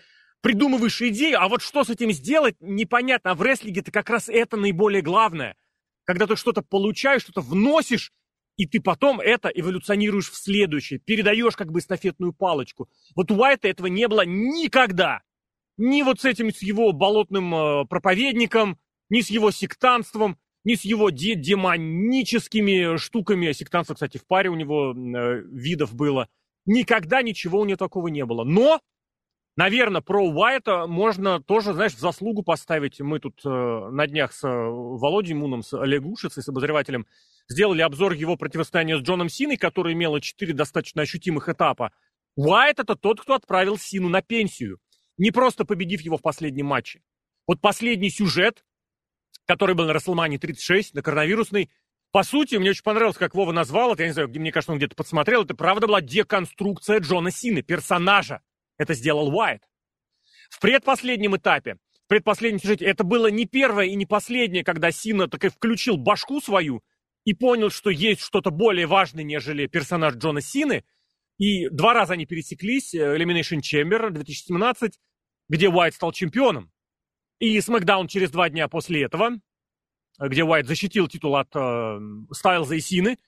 придумываешь 0.42 1.00
идею, 1.00 1.40
а 1.40 1.48
вот 1.48 1.62
что 1.62 1.84
с 1.84 1.90
этим 1.90 2.12
сделать, 2.12 2.56
непонятно. 2.60 3.30
А 3.30 3.34
в 3.34 3.42
рестлинге 3.42 3.80
это 3.80 3.92
как 3.92 4.10
раз 4.10 4.28
это 4.28 4.56
наиболее 4.56 5.02
главное. 5.02 5.56
Когда 6.04 6.26
ты 6.26 6.36
что-то 6.36 6.62
получаешь, 6.62 7.22
что-то 7.22 7.40
вносишь, 7.40 8.12
и 8.56 8.66
ты 8.66 8.80
потом 8.80 9.20
это 9.20 9.48
эволюционируешь 9.48 10.30
в 10.30 10.36
следующее, 10.36 10.98
передаешь 10.98 11.56
как 11.56 11.70
бы 11.70 11.78
эстафетную 11.80 12.32
палочку. 12.32 12.88
Вот 13.14 13.30
у 13.30 13.36
Уайта 13.36 13.68
этого 13.68 13.86
не 13.86 14.08
было 14.08 14.24
никогда. 14.24 15.22
ни 15.76 16.02
вот 16.02 16.20
с 16.20 16.24
этим, 16.24 16.50
с 16.50 16.62
его 16.62 16.92
болотным 16.92 17.54
э, 17.54 17.84
проповедником, 17.86 18.78
ни 19.10 19.20
с 19.20 19.28
его 19.28 19.50
сектантством, 19.50 20.38
ни 20.64 20.74
с 20.74 20.86
его 20.86 21.10
де 21.10 21.34
демоническими 21.34 22.96
штуками. 22.96 23.52
Сектантство, 23.52 23.94
кстати, 23.94 24.16
в 24.16 24.26
паре 24.26 24.48
у 24.48 24.54
него 24.54 24.92
э, 24.92 25.42
видов 25.52 25.94
было. 25.94 26.28
Никогда 26.64 27.20
ничего 27.20 27.60
у 27.60 27.64
него 27.66 27.76
такого 27.76 28.08
не 28.08 28.24
было. 28.24 28.42
Но, 28.44 28.80
наверное, 29.56 30.00
про 30.00 30.26
Уайта 30.26 30.86
можно 30.86 31.42
тоже, 31.42 31.74
знаешь, 31.74 31.94
в 31.94 32.00
заслугу 32.00 32.42
поставить. 32.42 33.00
Мы 33.00 33.20
тут 33.20 33.42
э, 33.44 33.48
на 33.48 34.06
днях 34.06 34.32
с 34.32 34.42
Володей 34.42 35.34
Муном, 35.34 35.62
с 35.62 35.78
Олегушицей, 35.78 36.42
с 36.42 36.48
обозревателем, 36.48 37.06
сделали 37.48 37.82
обзор 37.82 38.12
его 38.12 38.36
противостояния 38.36 38.98
с 38.98 39.02
Джоном 39.02 39.28
Синой, 39.28 39.56
который 39.56 39.92
имело 39.92 40.20
четыре 40.20 40.52
достаточно 40.52 41.02
ощутимых 41.02 41.48
этапа. 41.48 41.92
Уайт 42.34 42.80
это 42.80 42.96
тот, 42.96 43.20
кто 43.20 43.34
отправил 43.34 43.78
Сину 43.78 44.08
на 44.08 44.22
пенсию, 44.22 44.78
не 45.16 45.30
просто 45.30 45.64
победив 45.64 46.00
его 46.02 46.18
в 46.18 46.22
последнем 46.22 46.66
матче. 46.66 47.02
Вот 47.46 47.60
последний 47.60 48.10
сюжет, 48.10 48.64
который 49.46 49.74
был 49.74 49.86
на 49.86 49.92
Расселмане 49.92 50.38
36, 50.38 50.94
на 50.94 51.02
коронавирусной, 51.02 51.70
по 52.12 52.22
сути, 52.22 52.56
мне 52.56 52.70
очень 52.70 52.82
понравилось, 52.82 53.16
как 53.16 53.34
Вова 53.34 53.52
назвал 53.52 53.92
это, 53.92 54.02
я 54.02 54.08
не 54.08 54.12
знаю, 54.12 54.28
где, 54.28 54.38
мне 54.38 54.52
кажется, 54.52 54.72
он 54.72 54.78
где-то 54.78 54.94
подсмотрел, 54.94 55.44
это 55.44 55.54
правда 55.54 55.86
была 55.86 56.00
деконструкция 56.00 57.00
Джона 57.00 57.30
Сины, 57.30 57.62
персонажа. 57.62 58.42
Это 58.78 58.94
сделал 58.94 59.34
Уайт. 59.34 59.62
В 60.50 60.60
предпоследнем 60.60 61.36
этапе, 61.36 61.76
в 62.04 62.08
предпоследнем 62.08 62.60
сюжете, 62.60 62.84
это 62.84 63.04
было 63.04 63.26
не 63.28 63.46
первое 63.46 63.86
и 63.86 63.94
не 63.94 64.06
последнее, 64.06 64.64
когда 64.64 64.90
Сина 64.92 65.28
так 65.28 65.44
и 65.44 65.48
включил 65.48 65.96
башку 65.96 66.40
свою 66.40 66.82
и 67.26 67.34
понял, 67.34 67.70
что 67.70 67.90
есть 67.90 68.22
что-то 68.22 68.50
более 68.50 68.86
важное, 68.86 69.24
нежели 69.24 69.66
персонаж 69.66 70.14
Джона 70.14 70.40
Сины. 70.40 70.84
И 71.38 71.68
два 71.68 71.92
раза 71.92 72.14
они 72.14 72.24
пересеклись. 72.24 72.94
Э, 72.94 73.16
Elimination 73.16 73.58
Chamber 73.60 74.10
2017, 74.10 74.98
где 75.48 75.68
Уайт 75.68 75.94
стал 75.94 76.12
чемпионом. 76.12 76.70
И 77.40 77.58
SmackDown 77.58 78.06
через 78.06 78.30
два 78.30 78.48
дня 78.48 78.68
после 78.68 79.02
этого, 79.02 79.32
где 80.20 80.44
Уайт 80.44 80.68
защитил 80.68 81.08
титул 81.08 81.36
от 81.36 81.48
э, 81.54 81.98
Стайлза 82.30 82.76
и 82.76 82.80
Сины. 82.80 83.18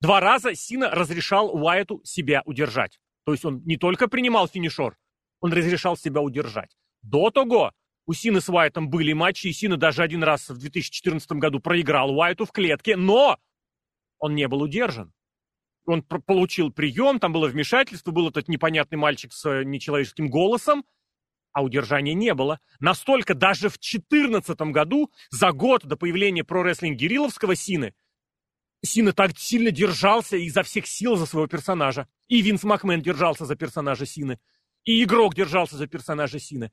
Два 0.00 0.20
раза 0.20 0.54
Сина 0.54 0.90
разрешал 0.90 1.52
Уайту 1.52 2.00
себя 2.04 2.42
удержать. 2.46 3.00
То 3.26 3.32
есть 3.32 3.44
он 3.44 3.64
не 3.64 3.76
только 3.76 4.06
принимал 4.06 4.46
финишер, 4.46 4.96
он 5.40 5.52
разрешал 5.52 5.96
себя 5.96 6.20
удержать. 6.20 6.76
До 7.02 7.30
того 7.30 7.72
у 8.06 8.12
Сины 8.12 8.40
с 8.40 8.48
Уайтом 8.48 8.88
были 8.88 9.12
матчи, 9.12 9.48
и 9.48 9.52
Сина 9.52 9.76
даже 9.76 10.04
один 10.04 10.22
раз 10.22 10.48
в 10.48 10.58
2014 10.58 11.32
году 11.32 11.58
проиграл 11.58 12.16
Уайту 12.16 12.46
в 12.46 12.52
клетке, 12.52 12.96
но 12.96 13.36
он 14.18 14.34
не 14.34 14.48
был 14.48 14.62
удержан. 14.62 15.12
Он 15.86 16.02
получил 16.02 16.70
прием, 16.70 17.18
там 17.18 17.32
было 17.32 17.48
вмешательство, 17.48 18.10
был 18.10 18.28
этот 18.28 18.48
непонятный 18.48 18.98
мальчик 18.98 19.32
с 19.32 19.48
э, 19.48 19.64
нечеловеческим 19.64 20.28
голосом, 20.28 20.84
а 21.52 21.62
удержания 21.62 22.14
не 22.14 22.34
было. 22.34 22.60
Настолько 22.78 23.34
даже 23.34 23.68
в 23.68 23.78
2014 23.78 24.60
году, 24.72 25.10
за 25.30 25.52
год 25.52 25.86
до 25.86 25.96
появления 25.96 26.44
про-рестлинг 26.44 26.98
Гириловского 26.98 27.56
Сины, 27.56 27.94
Сина 28.84 29.12
так 29.12 29.36
сильно 29.36 29.70
держался 29.70 30.36
изо 30.36 30.62
всех 30.62 30.86
сил 30.86 31.16
за 31.16 31.26
своего 31.26 31.48
персонажа. 31.48 32.06
И 32.28 32.42
Винс 32.42 32.62
Макмен 32.62 33.02
держался 33.02 33.44
за 33.44 33.56
персонажа 33.56 34.06
Сины. 34.06 34.38
И 34.84 35.02
игрок 35.02 35.34
держался 35.34 35.76
за 35.76 35.86
персонажа 35.86 36.38
Сины. 36.38 36.70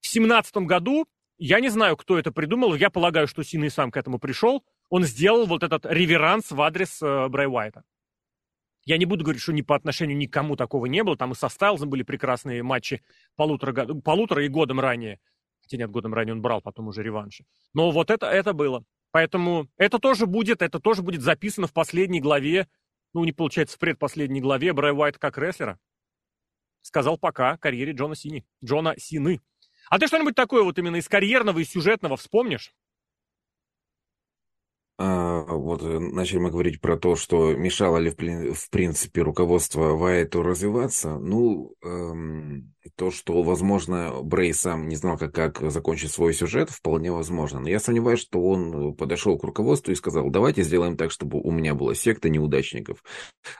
В 0.00 0.12
2017 0.12 0.56
году, 0.58 1.06
я 1.38 1.60
не 1.60 1.68
знаю, 1.68 1.96
кто 1.96 2.18
это 2.18 2.30
придумал, 2.30 2.74
я 2.74 2.90
полагаю, 2.90 3.26
что 3.26 3.42
Сина 3.42 3.64
и 3.64 3.70
сам 3.70 3.90
к 3.90 3.96
этому 3.96 4.18
пришел, 4.18 4.64
он 4.88 5.04
сделал 5.04 5.46
вот 5.46 5.62
этот 5.62 5.86
реверанс 5.86 6.50
в 6.50 6.60
адрес 6.60 7.00
э, 7.02 7.28
Брэй 7.28 7.48
Уайта. 7.48 7.84
Я 8.84 8.98
не 8.98 9.04
буду 9.04 9.24
говорить, 9.24 9.42
что 9.42 9.52
ни 9.52 9.62
по 9.62 9.74
отношению 9.74 10.16
никому 10.16 10.54
такого 10.54 10.86
не 10.86 11.02
было. 11.02 11.16
Там 11.16 11.32
и 11.32 11.34
со 11.34 11.48
Стайлзом 11.48 11.90
были 11.90 12.04
прекрасные 12.04 12.62
матчи 12.62 13.02
полутора, 13.34 13.72
полутора 14.00 14.44
и 14.44 14.48
годом 14.48 14.78
ранее. 14.78 15.20
Хотя 15.60 15.78
нет, 15.78 15.90
годом 15.90 16.14
ранее 16.14 16.34
он 16.34 16.40
брал 16.40 16.60
потом 16.62 16.86
уже 16.86 17.02
реванши. 17.02 17.44
Но 17.74 17.90
вот 17.90 18.10
это, 18.10 18.26
это 18.26 18.52
было. 18.52 18.84
Поэтому 19.10 19.68
это 19.76 19.98
тоже 19.98 20.26
будет, 20.26 20.62
это 20.62 20.78
тоже 20.78 21.02
будет 21.02 21.22
записано 21.22 21.66
в 21.66 21.72
последней 21.72 22.20
главе, 22.20 22.68
ну, 23.12 23.24
не 23.24 23.32
получается, 23.32 23.76
в 23.76 23.80
предпоследней 23.80 24.40
главе 24.40 24.72
Брэй 24.72 24.92
Уайт 24.92 25.18
как 25.18 25.36
рестлера. 25.36 25.80
Сказал 26.82 27.18
пока 27.18 27.56
карьере 27.56 27.92
Джона 27.92 28.14
Сини. 28.14 28.46
Джона 28.64 28.94
Сины. 28.96 29.40
А 29.90 29.98
ты 29.98 30.06
что-нибудь 30.06 30.36
такое 30.36 30.62
вот 30.62 30.78
именно 30.78 30.96
из 30.96 31.08
карьерного 31.08 31.58
и 31.58 31.64
сюжетного 31.64 32.16
вспомнишь? 32.16 32.72
А, 34.98 35.42
вот 35.42 35.82
э, 35.82 35.98
начали 35.98 36.38
мы 36.38 36.50
говорить 36.50 36.80
про 36.80 36.96
то, 36.96 37.16
что 37.16 37.54
мешало 37.54 37.98
ли 37.98 38.10
в, 38.10 38.70
принципе 38.70 39.20
руководство 39.20 39.94
Вайту 39.94 40.42
развиваться. 40.42 41.18
Ну, 41.18 41.74
эм, 41.84 42.72
то, 42.94 43.10
что, 43.10 43.42
возможно, 43.42 44.22
Брей 44.22 44.54
сам 44.54 44.88
не 44.88 44.96
знал, 44.96 45.18
как, 45.18 45.34
как 45.34 45.70
закончить 45.70 46.12
свой 46.12 46.32
сюжет, 46.32 46.70
вполне 46.70 47.10
возможно. 47.12 47.60
Но 47.60 47.68
я 47.68 47.80
сомневаюсь, 47.80 48.20
что 48.20 48.40
он 48.40 48.94
подошел 48.94 49.38
к 49.38 49.44
руководству 49.44 49.92
и 49.92 49.96
сказал, 49.96 50.30
давайте 50.30 50.62
сделаем 50.62 50.96
так, 50.96 51.10
чтобы 51.10 51.40
у 51.40 51.50
меня 51.50 51.74
была 51.74 51.94
секта 51.94 52.28
неудачников. 52.28 53.02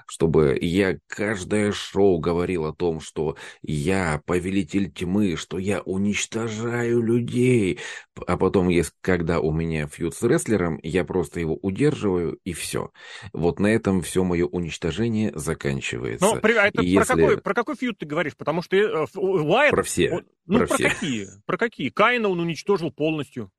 Чтобы 0.07 0.57
я 0.61 0.99
каждое 1.07 1.73
шоу 1.73 2.19
говорил 2.19 2.65
о 2.65 2.75
том, 2.75 3.01
что 3.01 3.37
я 3.63 4.23
повелитель 4.25 4.91
тьмы, 4.91 5.37
что 5.37 5.59
я 5.59 5.81
уничтожаю 5.81 7.03
людей. 7.03 7.81
А 8.27 8.37
потом, 8.37 8.71
когда 9.01 9.41
у 9.41 9.53
меня 9.53 9.87
фьюд 9.87 10.15
с 10.15 10.23
рестлером, 10.23 10.79
я 10.83 11.05
просто 11.05 11.26
его 11.35 11.57
удерживаю, 11.57 12.39
и 12.45 12.53
все. 12.53 12.91
Вот 13.33 13.59
на 13.59 13.67
этом 13.67 14.03
все 14.03 14.25
мое 14.25 14.47
уничтожение 14.47 15.33
заканчивается. 15.35 16.25
Но 16.25 16.35
а 16.35 16.67
это 16.67 16.79
про, 16.79 16.85
если... 16.85 17.13
какой, 17.15 17.39
про 17.39 17.55
какой 17.55 17.77
фьюд 17.77 17.99
ты 17.99 18.07
говоришь? 18.07 18.37
Потому 18.37 18.63
что 18.63 18.77
э, 18.77 19.07
Уайт... 19.15 19.73
Про 19.73 19.83
все. 19.83 20.11
Он, 20.11 20.27
ну, 20.47 20.59
про, 20.59 20.67
про 20.67 20.75
все. 20.77 20.89
какие? 20.91 21.29
Про 21.45 21.59
какие? 21.59 21.89
Кайна 21.91 22.29
он 22.29 22.41
уничтожил 22.41 22.91
полностью. 22.91 23.51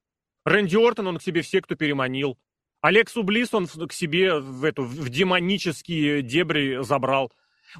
Рэнди 0.45 0.77
Ортон 0.77 1.07
он 1.07 1.17
к 1.17 1.23
себе 1.23 1.41
все, 1.41 1.61
кто 1.61 1.75
переманил. 1.75 2.37
Алексу 2.81 3.23
Близ 3.23 3.53
он 3.53 3.67
к 3.67 3.91
себе 3.91 4.39
в, 4.39 4.63
эту, 4.63 4.83
в 4.83 5.09
демонические 5.09 6.21
дебри 6.21 6.83
забрал. 6.83 7.31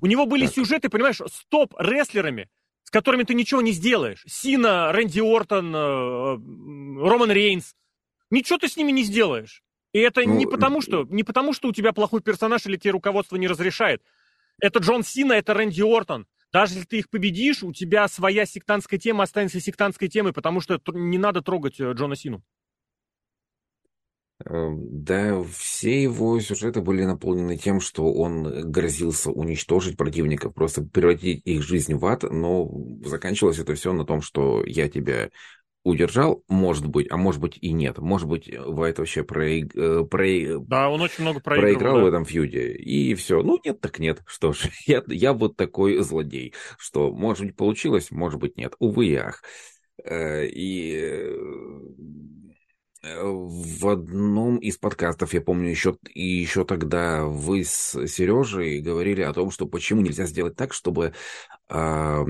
У 0.02 0.08
него 0.08 0.26
были 0.26 0.46
так. 0.46 0.56
сюжеты, 0.56 0.90
понимаешь, 0.90 1.22
с 1.22 1.46
топ-рестлерами, 1.48 2.50
с 2.84 2.90
которыми 2.90 3.24
ты 3.24 3.34
ничего 3.34 3.62
не 3.62 3.72
сделаешь. 3.72 4.24
Сина, 4.28 4.92
Рэнди 4.92 5.22
Ортон, 5.22 5.74
э, 5.74 5.80
Роман 7.08 7.32
Рейнс. 7.32 7.76
Ничего 8.30 8.58
ты 8.58 8.68
с 8.68 8.76
ними 8.76 8.92
не 8.92 9.04
сделаешь. 9.04 9.64
И 9.94 10.00
это 10.00 10.22
ну, 10.26 10.38
не, 10.38 10.46
потому, 10.46 10.82
что, 10.82 11.06
не 11.10 11.24
потому, 11.24 11.54
что 11.54 11.70
у 11.70 11.74
тебя 11.74 11.94
плохой 11.94 12.22
персонаж 12.22 12.66
или 12.66 12.78
тебе 12.78 12.92
руководство 12.92 13.36
не 13.38 13.48
разрешает. 13.48 14.02
Это 14.60 14.80
Джон 14.80 15.04
Сина, 15.04 15.34
это 15.34 15.54
Рэнди 15.54 15.82
Ортон. 15.82 16.28
Даже 16.52 16.74
если 16.74 16.88
ты 16.88 17.00
их 17.00 17.10
победишь, 17.10 17.64
у 17.64 17.74
тебя 17.74 18.08
своя 18.08 18.46
сектантская 18.46 19.00
тема 19.00 19.24
останется 19.24 19.60
сектантской 19.60 20.08
темой, 20.08 20.34
потому 20.34 20.62
что 20.62 20.80
не 20.94 21.18
надо 21.18 21.42
трогать 21.42 21.80
э, 21.80 21.92
Джона 21.92 22.16
Сину. 22.16 22.44
Эм, 24.46 25.04
да, 25.04 25.42
все 25.44 26.04
его 26.04 26.40
сюжеты 26.40 26.82
были 26.82 27.04
наполнены 27.04 27.58
тем, 27.58 27.82
что 27.82 28.14
он 28.14 28.72
грозился 28.72 29.32
уничтожить 29.32 29.98
противников, 29.98 30.54
просто 30.54 30.84
превратить 30.84 31.42
их 31.46 31.64
жизнь 31.64 31.96
в 31.96 32.06
ад, 32.06 32.24
но 32.24 32.70
заканчивалось 33.04 33.60
это 33.60 33.74
все 33.74 33.94
на 33.94 34.06
том, 34.06 34.22
что 34.22 34.64
я 34.66 34.88
тебя 34.90 35.32
удержал, 35.88 36.44
может 36.50 36.86
быть, 36.88 37.08
а 37.10 37.18
может 37.18 37.40
быть 37.40 37.58
и 37.62 37.72
нет. 37.72 37.98
Может 37.98 38.28
быть, 38.28 38.50
Вайт 38.54 39.00
вообще 39.00 39.24
проиг... 39.24 39.76
Э, 39.76 40.04
про... 40.04 40.60
Да, 40.60 40.90
он 40.90 41.02
очень 41.02 41.24
много 41.24 41.40
проиграл, 41.40 41.72
проиграл 41.72 41.96
да. 41.98 42.04
в 42.04 42.08
этом 42.08 42.26
фьюде. 42.26 42.74
И 42.74 43.16
все. 43.16 43.42
Ну, 43.42 43.60
нет, 43.64 43.80
так 43.80 44.00
нет. 44.00 44.22
Что 44.26 44.52
ж, 44.52 44.70
я, 44.86 45.02
я 45.08 45.34
вот 45.34 45.56
такой 45.56 45.98
злодей. 46.04 46.54
Что, 46.78 47.12
может 47.12 47.46
быть, 47.46 47.56
получилось, 47.56 48.12
может 48.12 48.40
быть, 48.40 48.58
нет. 48.58 48.74
Увы 48.80 49.08
и 49.08 49.16
ах. 49.16 49.44
Э, 50.04 50.46
и 50.46 50.96
э, 50.96 51.38
в 53.04 53.88
одном 53.90 54.58
из 54.58 54.78
подкастов, 54.78 55.34
я 55.34 55.42
помню, 55.42 55.70
еще, 55.70 55.98
и 56.14 56.24
еще 56.24 56.66
тогда 56.66 57.26
вы 57.26 57.64
с 57.64 58.08
Сережей 58.08 58.82
говорили 58.82 59.22
о 59.22 59.34
том, 59.34 59.52
что 59.52 59.68
почему 59.68 60.02
нельзя 60.02 60.26
сделать 60.26 60.56
так, 60.56 60.74
чтобы 60.74 61.14
а, 61.70 62.26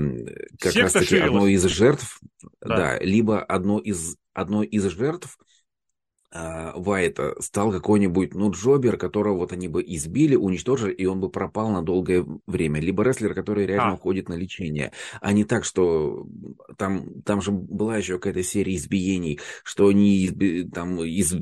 как 0.60 0.74
раз-таки 0.74 1.18
одно 1.18 1.46
из 1.46 1.64
жертв, 1.64 2.20
да. 2.60 2.76
да, 2.76 2.98
либо 2.98 3.42
одно 3.42 3.78
из, 3.78 4.16
одно 4.34 4.62
из 4.62 4.84
жертв 4.84 5.38
Вайта 6.30 7.34
стал 7.40 7.72
какой-нибудь, 7.72 8.34
ну, 8.34 8.50
джобер, 8.50 8.98
которого 8.98 9.38
вот 9.38 9.52
они 9.52 9.68
бы 9.68 9.82
избили, 9.82 10.36
уничтожили, 10.36 10.92
и 10.92 11.06
он 11.06 11.20
бы 11.20 11.30
пропал 11.30 11.70
на 11.70 11.82
долгое 11.82 12.26
время. 12.46 12.80
Либо 12.80 13.02
рестлер, 13.02 13.34
который 13.34 13.66
реально 13.66 13.92
а. 13.92 13.94
уходит 13.94 14.28
на 14.28 14.34
лечение. 14.34 14.92
А 15.20 15.32
не 15.32 15.44
так, 15.44 15.64
что 15.64 16.26
там, 16.76 17.22
там 17.22 17.40
же 17.40 17.50
была 17.50 17.96
еще 17.96 18.14
какая-то 18.14 18.42
серия 18.42 18.76
избиений, 18.76 19.40
что 19.64 19.88
они 19.88 20.26
изби, 20.26 20.68
там 20.68 21.02
из, 21.02 21.34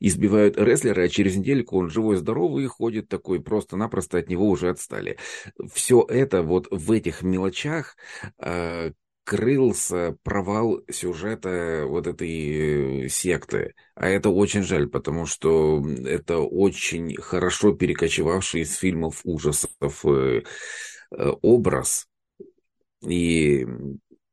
избивают 0.00 0.58
рестлера, 0.58 1.02
а 1.02 1.08
через 1.08 1.36
недельку 1.36 1.78
он 1.78 1.88
живой-здоровый 1.88 2.64
и 2.64 2.68
ходит 2.68 3.08
такой, 3.08 3.40
просто-напросто 3.40 4.18
от 4.18 4.28
него 4.28 4.48
уже 4.48 4.68
отстали. 4.68 5.18
Все 5.72 6.04
это 6.08 6.42
вот 6.42 6.68
в 6.70 6.92
этих 6.92 7.22
мелочах, 7.22 7.96
а, 8.38 8.92
крылся 9.24 10.16
провал 10.22 10.82
сюжета 10.90 11.84
вот 11.86 12.06
этой 12.06 13.06
э, 13.06 13.08
секты. 13.08 13.74
А 13.94 14.08
это 14.08 14.30
очень 14.30 14.62
жаль, 14.62 14.88
потому 14.88 15.26
что 15.26 15.82
это 16.04 16.38
очень 16.38 17.16
хорошо 17.16 17.72
перекочевавший 17.72 18.62
из 18.62 18.76
фильмов 18.76 19.20
ужасов 19.24 20.04
э, 20.04 20.42
э, 21.10 21.30
образ. 21.42 22.06
И 23.06 23.66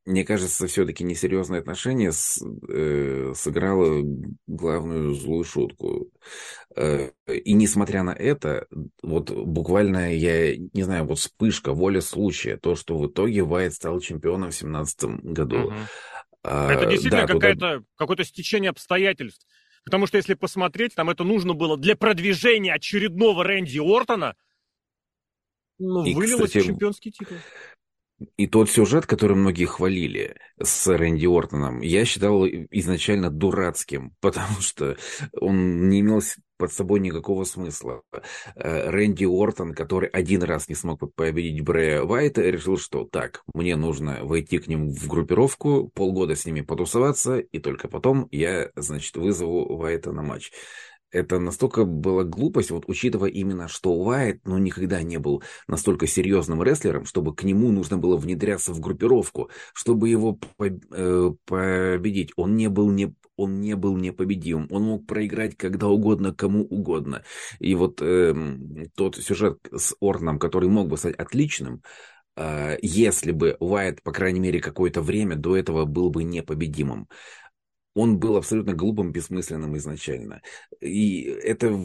мне 0.06 0.24
кажется, 0.24 0.68
все-таки 0.68 1.04
несерьезное 1.04 1.60
отношение 1.60 2.12
с, 2.12 2.44
э, 2.70 3.34
сыграло 3.36 4.04
главную 4.48 5.14
злую 5.14 5.44
шутку. 5.44 6.12
Э, 6.76 7.12
и 7.28 7.54
несмотря 7.54 8.04
на 8.04 8.12
это, 8.12 8.68
вот 9.04 9.30
буквально, 9.32 10.14
я 10.16 10.58
не 10.58 10.84
знаю, 10.84 11.06
вот 11.06 11.20
вспышка, 11.20 11.74
воля 11.74 12.02
случая, 12.02 12.58
то, 12.58 12.76
что 12.76 12.98
в 12.98 13.08
итоге 13.08 13.44
Вайт 13.44 13.74
стал 13.74 14.00
чемпионом 14.00 14.50
в 14.50 14.58
2017 14.58 15.04
году. 15.24 15.68
Угу. 15.68 15.74
А, 16.44 16.72
это 16.72 16.88
действительно 16.88 17.28
да, 17.28 17.34
какая-то, 17.34 17.60
туда... 17.60 17.86
какое-то 17.96 18.24
стечение 18.24 18.72
обстоятельств. 18.72 19.46
Потому 19.84 20.08
что 20.08 20.18
если 20.18 20.34
посмотреть, 20.34 20.96
там 20.96 21.10
это 21.10 21.24
нужно 21.24 21.54
было 21.54 21.78
для 21.78 21.96
продвижения 21.96 22.74
очередного 22.74 23.44
Рэнди 23.44 23.80
Ортона, 23.80 24.36
ну, 25.84 26.06
и, 26.06 26.14
вылилось 26.14 26.50
кстати, 26.50 26.64
в 26.64 26.68
чемпионский 26.68 27.12
титул. 27.12 27.38
И 28.38 28.48
тот 28.48 28.70
сюжет, 28.70 29.06
который 29.06 29.36
многие 29.36 29.66
хвалили 29.66 30.36
с 30.62 30.88
Рэнди 30.88 31.26
Ортоном, 31.26 31.82
я 31.82 32.06
считал 32.06 32.46
изначально 32.48 33.30
дурацким, 33.30 34.14
потому 34.22 34.60
что 34.62 34.98
он 35.40 35.90
не 35.90 36.02
имел 36.02 36.22
под 36.58 36.72
собой 36.72 37.00
никакого 37.00 37.44
смысла. 37.44 38.04
Э, 38.56 38.90
Рэнди 38.92 39.26
Ортон, 39.26 39.74
который 39.74 40.10
один 40.10 40.44
раз 40.44 40.70
не 40.70 40.76
смог 40.76 41.12
победить 41.16 41.62
Брэя 41.62 42.04
Вайта, 42.04 42.42
решил, 42.44 42.78
что 42.78 43.04
так, 43.04 43.42
мне 43.56 43.76
нужно 43.76 44.20
войти 44.22 44.60
к 44.60 44.68
ним 44.68 44.92
в 44.92 45.08
группировку, 45.08 45.90
полгода 45.96 46.36
с 46.36 46.46
ними 46.46 46.62
потусоваться, 46.62 47.40
и 47.40 47.58
только 47.58 47.88
потом 47.88 48.28
я, 48.30 48.70
значит, 48.76 49.16
вызову 49.18 49.76
Вайта 49.76 50.12
на 50.12 50.22
матч 50.22 50.52
это 51.12 51.40
настолько 51.40 51.86
была 51.86 52.24
глупость, 52.24 52.72
вот 52.72 52.86
учитывая 52.88 53.30
именно, 53.30 53.68
что 53.68 53.94
Уайт, 53.94 54.42
ну, 54.46 54.58
никогда 54.58 55.02
не 55.04 55.18
был 55.18 55.44
настолько 55.68 56.08
серьезным 56.08 56.64
рестлером, 56.64 57.06
чтобы 57.06 57.36
к 57.36 57.44
нему 57.44 57.72
нужно 57.72 57.98
было 57.98 58.18
внедряться 58.18 58.74
в 58.74 58.80
группировку, 58.80 59.50
чтобы 59.74 60.10
его 60.10 60.40
по 60.58 60.68
э, 60.68 61.32
победить. 61.46 62.32
Он 62.36 62.56
не 62.56 62.70
был 62.70 62.92
не 62.92 63.14
он 63.38 63.60
не 63.60 63.76
был 63.76 63.98
непобедимым, 63.98 64.68
он 64.70 64.84
мог 64.84 65.08
проиграть 65.08 65.58
когда 65.58 65.88
угодно, 65.88 66.34
кому 66.34 66.64
угодно. 66.64 67.24
И 67.60 67.74
вот 67.76 68.00
э, 68.02 68.36
тот 68.96 69.16
сюжет 69.16 69.60
с 69.76 69.96
Орном, 70.00 70.38
который 70.38 70.70
мог 70.70 70.90
бы 70.90 70.98
стать 70.98 71.16
отличным, 71.16 71.82
э, 72.36 72.78
если 72.82 73.32
бы 73.32 73.58
Уайт, 73.60 74.04
по 74.04 74.12
крайней 74.12 74.40
мере, 74.40 74.60
какое-то 74.60 75.02
время 75.02 75.36
до 75.36 75.58
этого 75.58 75.86
был 75.86 76.12
бы 76.12 76.24
непобедимым 76.24 77.08
он 77.94 78.20
был 78.20 78.38
абсолютно 78.38 78.74
глупым, 78.74 79.12
бессмысленным 79.12 79.78
изначально. 79.78 80.42
И 80.80 81.24
это, 81.24 81.78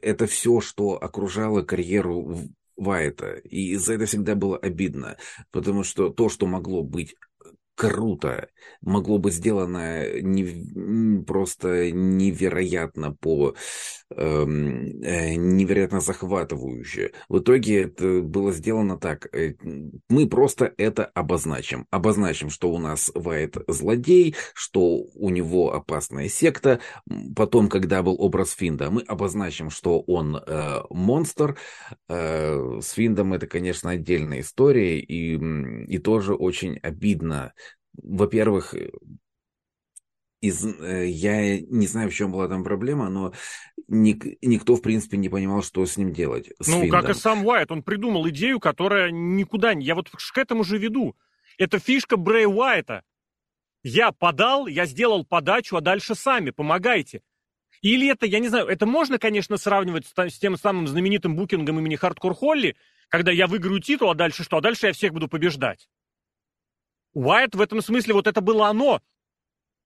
это 0.00 0.26
все, 0.26 0.60
что 0.60 1.02
окружало 1.02 1.62
карьеру 1.62 2.38
Вайта. 2.76 3.34
И 3.34 3.76
за 3.76 3.94
это 3.94 4.06
всегда 4.06 4.34
было 4.34 4.56
обидно, 4.56 5.16
потому 5.50 5.84
что 5.84 6.08
то, 6.08 6.28
что 6.28 6.46
могло 6.46 6.82
быть 6.82 7.14
круто, 7.74 8.48
могло 8.80 9.18
быть 9.18 9.34
сделано 9.34 10.20
не, 10.20 11.22
просто 11.24 11.90
невероятно 11.90 13.14
по 13.14 13.54
невероятно 14.16 16.00
захватывающе. 16.00 17.12
В 17.28 17.38
итоге 17.38 17.82
это 17.82 18.22
было 18.22 18.52
сделано 18.52 18.98
так. 18.98 19.26
Э, 19.34 19.54
мы 20.08 20.28
просто 20.28 20.72
это 20.76 21.04
обозначим. 21.04 21.86
Обозначим, 21.90 22.50
что 22.50 22.72
у 22.72 22.78
нас 22.78 23.10
Вайт 23.14 23.56
злодей, 23.68 24.34
что 24.54 25.04
у 25.14 25.30
него 25.30 25.74
опасная 25.74 26.28
секта. 26.28 26.80
Потом, 27.36 27.68
когда 27.68 28.02
был 28.02 28.16
образ 28.18 28.52
Финда, 28.52 28.90
мы 28.90 29.02
обозначим, 29.02 29.70
что 29.70 30.00
он 30.00 30.36
э, 30.36 30.80
монстр. 30.90 31.56
Э, 32.08 32.80
с 32.80 32.90
Финдом 32.92 33.32
это, 33.32 33.46
конечно, 33.46 33.90
отдельная 33.90 34.40
история, 34.40 35.00
и, 35.00 35.34
и 35.86 35.98
тоже 35.98 36.34
очень 36.34 36.78
обидно 36.78 37.52
во-первых, 38.02 38.74
из, 40.42 40.66
э, 40.66 41.06
я 41.06 41.60
не 41.60 41.86
знаю, 41.86 42.10
в 42.10 42.14
чем 42.14 42.32
была 42.32 42.48
там 42.48 42.64
проблема, 42.64 43.08
но 43.08 43.32
ник, 43.88 44.24
никто, 44.42 44.74
в 44.74 44.82
принципе, 44.82 45.16
не 45.16 45.28
понимал, 45.28 45.62
что 45.62 45.86
с 45.86 45.96
ним 45.96 46.12
делать. 46.12 46.50
С 46.58 46.66
ну, 46.66 46.82
Финдом. 46.82 47.00
как 47.00 47.10
и 47.10 47.14
сам 47.14 47.46
Уайт, 47.46 47.70
он 47.70 47.82
придумал 47.82 48.28
идею, 48.28 48.58
которая 48.58 49.10
никуда 49.10 49.72
не... 49.72 49.86
Я 49.86 49.94
вот 49.94 50.10
к 50.10 50.38
этому 50.38 50.64
же 50.64 50.78
веду. 50.78 51.16
Это 51.58 51.78
фишка 51.78 52.16
Брэй 52.16 52.46
Уайта. 52.46 53.04
Я 53.84 54.10
подал, 54.10 54.66
я 54.66 54.84
сделал 54.84 55.24
подачу, 55.24 55.76
а 55.76 55.80
дальше 55.80 56.14
сами, 56.16 56.50
помогайте. 56.50 57.22
Или 57.80 58.10
это, 58.10 58.26
я 58.26 58.40
не 58.40 58.48
знаю, 58.48 58.66
это 58.66 58.84
можно, 58.84 59.18
конечно, 59.18 59.56
сравнивать 59.56 60.06
с, 60.06 60.12
с 60.16 60.38
тем 60.38 60.56
самым 60.56 60.88
знаменитым 60.88 61.36
букингом 61.36 61.78
имени 61.78 61.96
Хардкор 61.96 62.34
Холли, 62.34 62.76
когда 63.08 63.30
я 63.30 63.46
выиграю 63.46 63.80
титул, 63.80 64.10
а 64.10 64.14
дальше 64.14 64.42
что? 64.42 64.56
А 64.56 64.60
дальше 64.60 64.88
я 64.88 64.92
всех 64.92 65.12
буду 65.12 65.28
побеждать. 65.28 65.88
Уайт 67.12 67.54
в 67.54 67.60
этом 67.60 67.80
смысле, 67.80 68.14
вот 68.14 68.26
это 68.26 68.40
было 68.40 68.68
оно. 68.68 69.00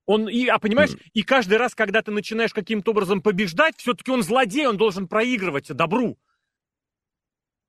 Он, 0.07 0.29
и, 0.29 0.47
а 0.47 0.59
понимаешь, 0.59 0.92
mm. 0.92 1.01
и 1.14 1.23
каждый 1.23 1.59
раз, 1.59 1.75
когда 1.75 2.01
ты 2.01 2.12
начинаешь 2.12 2.55
каким-то 2.55 2.92
образом 2.92 3.21
побеждать, 3.21 3.77
все-таки 3.77 4.11
он 4.11 4.23
злодей, 4.23 4.66
он 4.66 4.77
должен 4.77 5.09
проигрывать 5.09 5.69
добру. 5.69 6.16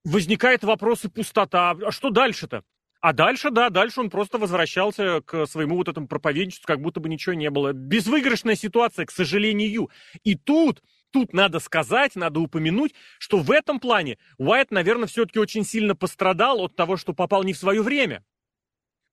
Возникает 0.04 0.64
вопрос 0.64 1.04
и 1.04 1.10
пустота. 1.10 1.72
А 1.72 1.92
что 1.92 2.12
дальше-то? 2.12 2.64
А 3.02 3.14
дальше, 3.14 3.52
да, 3.52 3.70
дальше 3.70 4.00
он 4.00 4.10
просто 4.10 4.38
возвращался 4.38 5.22
к 5.22 5.46
своему 5.46 5.76
вот 5.76 5.88
этому 5.88 6.08
проповедничеству, 6.08 6.66
как 6.66 6.82
будто 6.82 7.00
бы 7.00 7.10
ничего 7.10 7.34
не 7.34 7.50
было. 7.50 7.74
Безвыигрышная 7.74 8.56
ситуация, 8.56 9.06
к 9.06 9.12
сожалению. 9.12 9.90
И 10.24 10.36
тут, 10.36 10.82
тут 11.12 11.34
надо 11.34 11.60
сказать, 11.60 12.16
надо 12.16 12.40
упомянуть, 12.40 12.94
что 13.20 13.38
в 13.38 13.52
этом 13.52 13.80
плане 13.80 14.18
Уайт, 14.38 14.72
наверное, 14.72 15.08
все-таки 15.08 15.40
очень 15.40 15.64
сильно 15.64 15.96
пострадал 15.96 16.62
от 16.62 16.76
того, 16.76 16.98
что 16.98 17.14
попал 17.14 17.44
не 17.44 17.54
в 17.54 17.58
свое 17.58 17.82
время. 17.82 18.24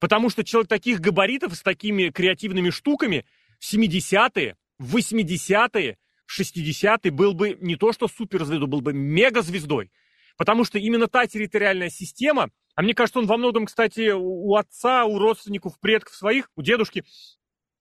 Потому 0.00 0.30
что 0.30 0.44
человек 0.44 0.68
таких 0.68 1.00
габаритов 1.00 1.54
с 1.54 1.62
такими 1.62 2.10
креативными 2.10 2.70
штуками 2.70 3.24
в 3.58 3.72
70-е, 3.72 4.56
в 4.78 4.96
80-е, 4.96 5.98
в 6.26 6.40
60-е 6.40 7.10
был 7.10 7.34
бы 7.34 7.56
не 7.60 7.76
то 7.76 7.92
что 7.92 8.08
суперзвездой, 8.08 8.68
был 8.68 8.80
бы 8.80 8.92
мегазвездой. 8.92 9.90
Потому 10.36 10.64
что 10.64 10.78
именно 10.78 11.06
та 11.06 11.26
территориальная 11.26 11.90
система, 11.90 12.50
а 12.74 12.82
мне 12.82 12.94
кажется, 12.94 13.20
он 13.20 13.26
во 13.26 13.36
многом, 13.36 13.66
кстати, 13.66 14.10
у 14.12 14.56
отца, 14.56 15.04
у 15.04 15.18
родственников, 15.18 15.78
предков 15.78 16.14
своих, 16.16 16.50
у 16.56 16.62
дедушки, 16.62 17.04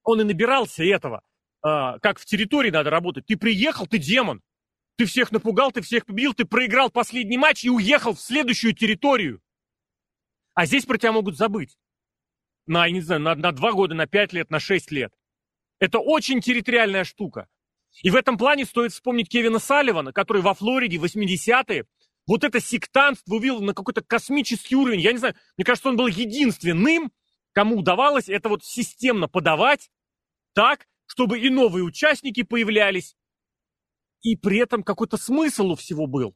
он 0.03 0.21
и 0.21 0.23
набирался 0.23 0.83
этого. 0.83 1.23
А, 1.63 1.97
как 1.99 2.19
в 2.19 2.25
территории 2.25 2.69
надо 2.69 2.89
работать. 2.89 3.25
Ты 3.25 3.37
приехал, 3.37 3.87
ты 3.87 3.97
демон. 3.97 4.41
Ты 4.97 5.05
всех 5.05 5.31
напугал, 5.31 5.71
ты 5.71 5.81
всех 5.81 6.05
победил, 6.05 6.35
ты 6.35 6.45
проиграл 6.45 6.91
последний 6.91 7.37
матч 7.37 7.65
и 7.65 7.69
уехал 7.71 8.13
в 8.13 8.21
следующую 8.21 8.75
территорию. 8.75 9.41
А 10.53 10.67
здесь 10.67 10.85
про 10.85 10.99
тебя 10.99 11.11
могут 11.11 11.35
забыть 11.35 11.75
на, 12.65 12.89
не 12.89 13.01
знаю, 13.01 13.21
на, 13.21 13.35
на 13.35 13.51
2 13.51 13.71
года, 13.73 13.95
на 13.95 14.07
5 14.07 14.33
лет, 14.33 14.49
на 14.49 14.59
6 14.59 14.91
лет. 14.91 15.13
Это 15.79 15.99
очень 15.99 16.41
территориальная 16.41 17.03
штука. 17.03 17.47
И 18.01 18.09
в 18.09 18.15
этом 18.15 18.37
плане 18.37 18.65
стоит 18.65 18.91
вспомнить 18.91 19.29
Кевина 19.29 19.59
Салливана, 19.59 20.13
который 20.13 20.41
во 20.41 20.53
Флориде 20.53 20.97
в 20.97 21.05
80-е 21.05 21.85
вот 22.25 22.43
это 22.43 22.59
сектантство 22.59 23.35
вывел 23.35 23.61
на 23.61 23.73
какой-то 23.73 24.01
космический 24.01 24.75
уровень. 24.75 25.01
Я 25.01 25.11
не 25.11 25.17
знаю, 25.17 25.35
мне 25.57 25.65
кажется, 25.65 25.89
он 25.89 25.97
был 25.97 26.07
единственным, 26.07 27.11
кому 27.51 27.77
удавалось 27.77 28.29
это 28.29 28.49
вот 28.49 28.63
системно 28.63 29.27
подавать 29.27 29.91
так, 30.53 30.87
чтобы 31.05 31.39
и 31.39 31.49
новые 31.49 31.83
участники 31.83 32.43
появлялись, 32.43 33.15
и 34.21 34.35
при 34.35 34.57
этом 34.57 34.83
какой-то 34.83 35.17
смысл 35.17 35.71
у 35.71 35.75
всего 35.75 36.07
был. 36.07 36.35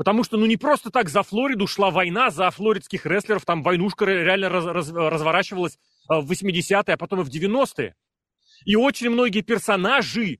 Потому 0.00 0.24
что, 0.24 0.38
ну, 0.38 0.46
не 0.46 0.56
просто 0.56 0.90
так 0.90 1.10
за 1.10 1.22
Флориду 1.22 1.66
шла 1.66 1.90
война, 1.90 2.30
за 2.30 2.50
флоридских 2.50 3.04
рестлеров, 3.04 3.44
там 3.44 3.62
войнушка 3.62 4.06
реально 4.06 4.48
раз, 4.48 4.64
раз, 4.64 4.90
разворачивалась 4.90 5.74
э, 6.10 6.20
в 6.20 6.32
80-е, 6.32 6.94
а 6.94 6.96
потом 6.96 7.20
и 7.20 7.22
в 7.22 7.28
90-е. 7.28 7.94
И 8.64 8.76
очень 8.76 9.10
многие 9.10 9.42
персонажи, 9.42 10.38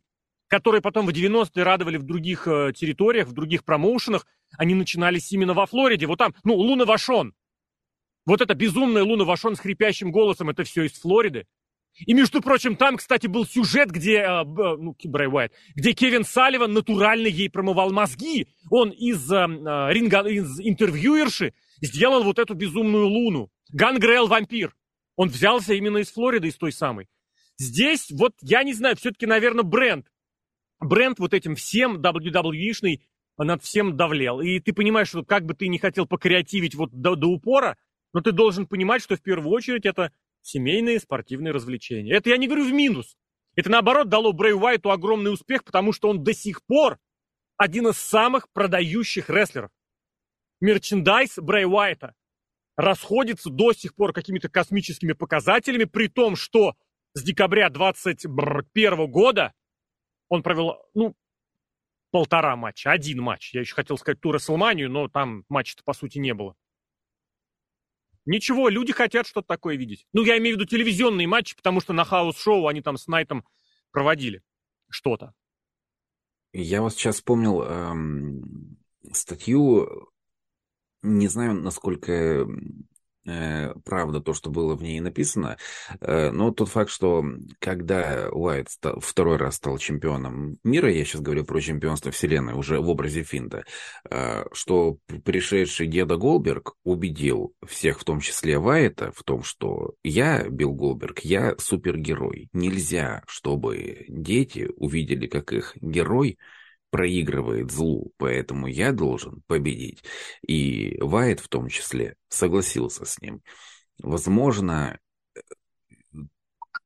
которые 0.49 0.81
потом 0.81 1.05
в 1.05 1.11
90-е 1.11 1.63
радовали 1.63 1.99
в 1.99 2.05
других 2.05 2.49
э, 2.49 2.73
территориях, 2.75 3.29
в 3.29 3.35
других 3.35 3.63
промоушенах, 3.67 4.27
они 4.57 4.75
начинались 4.75 5.31
именно 5.31 5.53
во 5.53 5.67
Флориде. 5.67 6.07
Вот 6.07 6.17
там, 6.17 6.35
ну, 6.43 6.55
Луна 6.55 6.87
Вашон. 6.87 7.35
Вот 8.25 8.41
это 8.41 8.55
безумная 8.55 9.05
Луна 9.05 9.25
Вашон 9.25 9.57
с 9.57 9.61
хрипящим 9.61 10.11
голосом, 10.11 10.49
это 10.49 10.65
все 10.65 10.85
из 10.85 10.93
Флориды. 10.93 11.47
И, 12.07 12.15
между 12.15 12.41
прочим, 12.41 12.77
там, 12.77 12.97
кстати, 12.97 13.27
был 13.27 13.45
сюжет, 13.45 13.91
где, 13.91 14.19
э, 14.19 14.45
ну, 14.45 14.97
Брэй 15.05 15.29
Уайт, 15.29 15.53
где 15.75 15.93
Кевин 15.93 16.25
Салливан 16.25 16.73
натурально 16.73 17.27
ей 17.27 17.51
промывал 17.51 17.93
мозги. 17.93 18.49
Он 18.71 18.91
из, 18.91 19.31
э, 19.31 19.37
э, 19.37 19.93
ринга, 19.93 20.27
из 20.27 20.61
интервьюерши 20.61 21.53
сделал 21.83 22.23
вот 22.23 22.39
эту 22.39 22.55
безумную 22.55 23.07
луну. 23.07 23.51
Гангрел 23.73 24.29
вампир. 24.29 24.75
Он 25.17 25.29
взялся 25.29 25.75
именно 25.75 25.99
из 25.99 26.11
Флориды, 26.13 26.49
из 26.49 26.57
той 26.57 26.73
самой. 26.73 27.09
Здесь, 27.59 28.11
вот, 28.11 28.33
я 28.41 28.63
не 28.63 28.73
знаю, 28.73 28.97
все-таки, 28.97 29.27
наверное, 29.27 29.65
бренд. 29.65 30.07
Бренд 30.81 31.19
вот 31.19 31.35
этим 31.35 31.57
всем 31.57 32.01
WWE-шный 32.01 33.03
над 33.37 33.63
всем 33.63 33.97
давлел. 33.97 34.41
И 34.41 34.61
ты 34.61 34.73
понимаешь, 34.73 35.09
что 35.09 35.25
как 35.25 35.45
бы 35.45 35.55
ты 35.55 35.69
не 35.69 35.79
хотел 35.79 36.07
покреативить 36.07 36.75
вот 36.75 36.91
до, 36.93 37.17
до 37.17 37.27
упора, 37.27 37.77
но 38.13 38.21
ты 38.21 38.33
должен 38.33 38.67
понимать, 38.67 39.03
что 39.03 39.17
в 39.17 39.23
первую 39.23 39.53
очередь 39.53 39.87
это 39.87 40.13
семейные 40.43 41.01
спортивные 41.01 41.53
развлечения. 41.53 42.15
Это 42.15 42.31
я 42.31 42.37
не 42.37 42.47
говорю 42.47 42.65
в 42.65 42.73
минус. 42.73 43.17
Это 43.57 43.71
наоборот 43.71 44.09
дало 44.09 44.33
Брэй 44.33 44.55
Уайту 44.55 44.91
огромный 44.91 45.33
успех, 45.33 45.65
потому 45.65 45.93
что 45.93 46.09
он 46.09 46.23
до 46.23 46.33
сих 46.33 46.65
пор 46.65 46.99
один 47.57 47.89
из 47.89 47.97
самых 47.97 48.51
продающих 48.53 49.29
рестлеров. 49.29 49.71
Мерчендайз 50.61 51.37
Брэй 51.39 51.67
Уайта 51.67 52.15
расходится 52.77 53.51
до 53.51 53.73
сих 53.73 53.95
пор 53.95 54.13
какими-то 54.13 54.49
космическими 54.49 55.13
показателями, 55.13 55.85
при 55.85 56.09
том, 56.09 56.37
что 56.37 56.75
с 57.13 57.23
декабря 57.23 57.69
2021 57.69 59.11
года 59.11 59.53
он 60.29 60.43
провел, 60.43 60.77
ну, 60.95 61.15
полтора 62.11 62.57
матча, 62.57 62.91
один 62.91 63.21
матч. 63.21 63.53
Я 63.53 63.61
еще 63.61 63.75
хотел 63.75 63.99
сказать 63.99 64.21
ту 64.21 64.33
Рестлманию, 64.33 64.91
но 64.91 65.09
там 65.09 65.45
матча-то 65.49 65.83
по 65.85 65.93
сути 65.93 66.19
не 66.19 66.35
было. 66.35 66.55
Ничего, 68.31 68.69
люди 68.69 68.93
хотят 68.93 69.27
что-то 69.27 69.49
такое 69.49 69.75
видеть. 69.75 70.07
Ну, 70.13 70.23
я 70.23 70.39
имею 70.39 70.55
в 70.55 70.61
виду 70.61 70.71
телевизионные 70.71 71.27
матчи, 71.27 71.57
потому 71.57 71.81
что 71.81 71.93
на 71.93 72.05
house 72.05 72.40
show 72.40 72.69
они 72.69 72.81
там 72.81 72.97
с 72.97 73.09
Найтом 73.09 73.45
проводили 73.91 74.41
что-то. 74.89 75.35
Я 76.53 76.81
вот 76.81 76.93
сейчас 76.93 77.17
вспомнил 77.17 77.61
эм, 77.63 78.79
статью, 79.11 80.13
не 81.03 81.27
знаю, 81.27 81.55
насколько 81.55 82.47
правда 83.25 84.21
то, 84.21 84.33
что 84.33 84.51
было 84.51 84.75
в 84.75 84.83
ней 84.83 85.01
написано, 85.01 85.57
э, 86.01 86.31
но 86.31 86.51
тот 86.51 86.69
факт, 86.69 86.91
что 86.91 87.25
когда 87.59 88.29
Уайт 88.31 88.69
второй 89.01 89.37
раз 89.37 89.57
стал 89.57 89.79
чемпионом 89.79 90.59
мира, 90.65 90.91
я 90.91 91.05
сейчас 91.05 91.21
говорю 91.21 91.45
про 91.45 91.61
чемпионство 91.61 92.11
вселенной 92.11 92.55
уже 92.55 92.81
в 92.81 92.89
образе 92.89 93.23
Финда, 93.23 93.65
э, 94.11 94.45
что 94.53 94.99
пришедший 95.25 95.87
деда 95.87 96.17
Голберг 96.17 96.75
убедил 96.85 97.55
всех, 97.67 98.01
в 98.01 98.05
том 98.05 98.21
числе 98.21 98.59
Уайта, 98.59 99.13
в 99.13 99.23
том, 99.23 99.43
что 99.43 99.95
я, 100.03 100.49
Билл 100.49 100.75
Голберг, 100.75 101.21
я 101.21 101.55
супергерой. 101.59 102.49
Нельзя, 102.53 103.23
чтобы 103.27 104.05
дети 104.09 104.71
увидели, 104.77 105.27
как 105.27 105.53
их 105.53 105.77
герой 105.81 106.39
проигрывает 106.91 107.71
злу, 107.71 108.13
поэтому 108.17 108.67
я 108.67 108.93
должен 108.93 109.43
победить. 109.47 110.03
И 110.47 110.99
Вайт 111.01 111.41
в 111.41 111.49
том 111.49 111.69
числе 111.69 112.17
согласился 112.29 113.05
с 113.05 113.21
ним. 113.21 113.43
Возможно, 114.03 114.99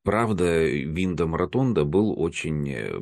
правда, 0.03 0.65
Виндом 0.65 1.35
Ротонда 1.35 1.85
был 1.85 2.21
очень 2.21 2.71
э, 2.71 2.93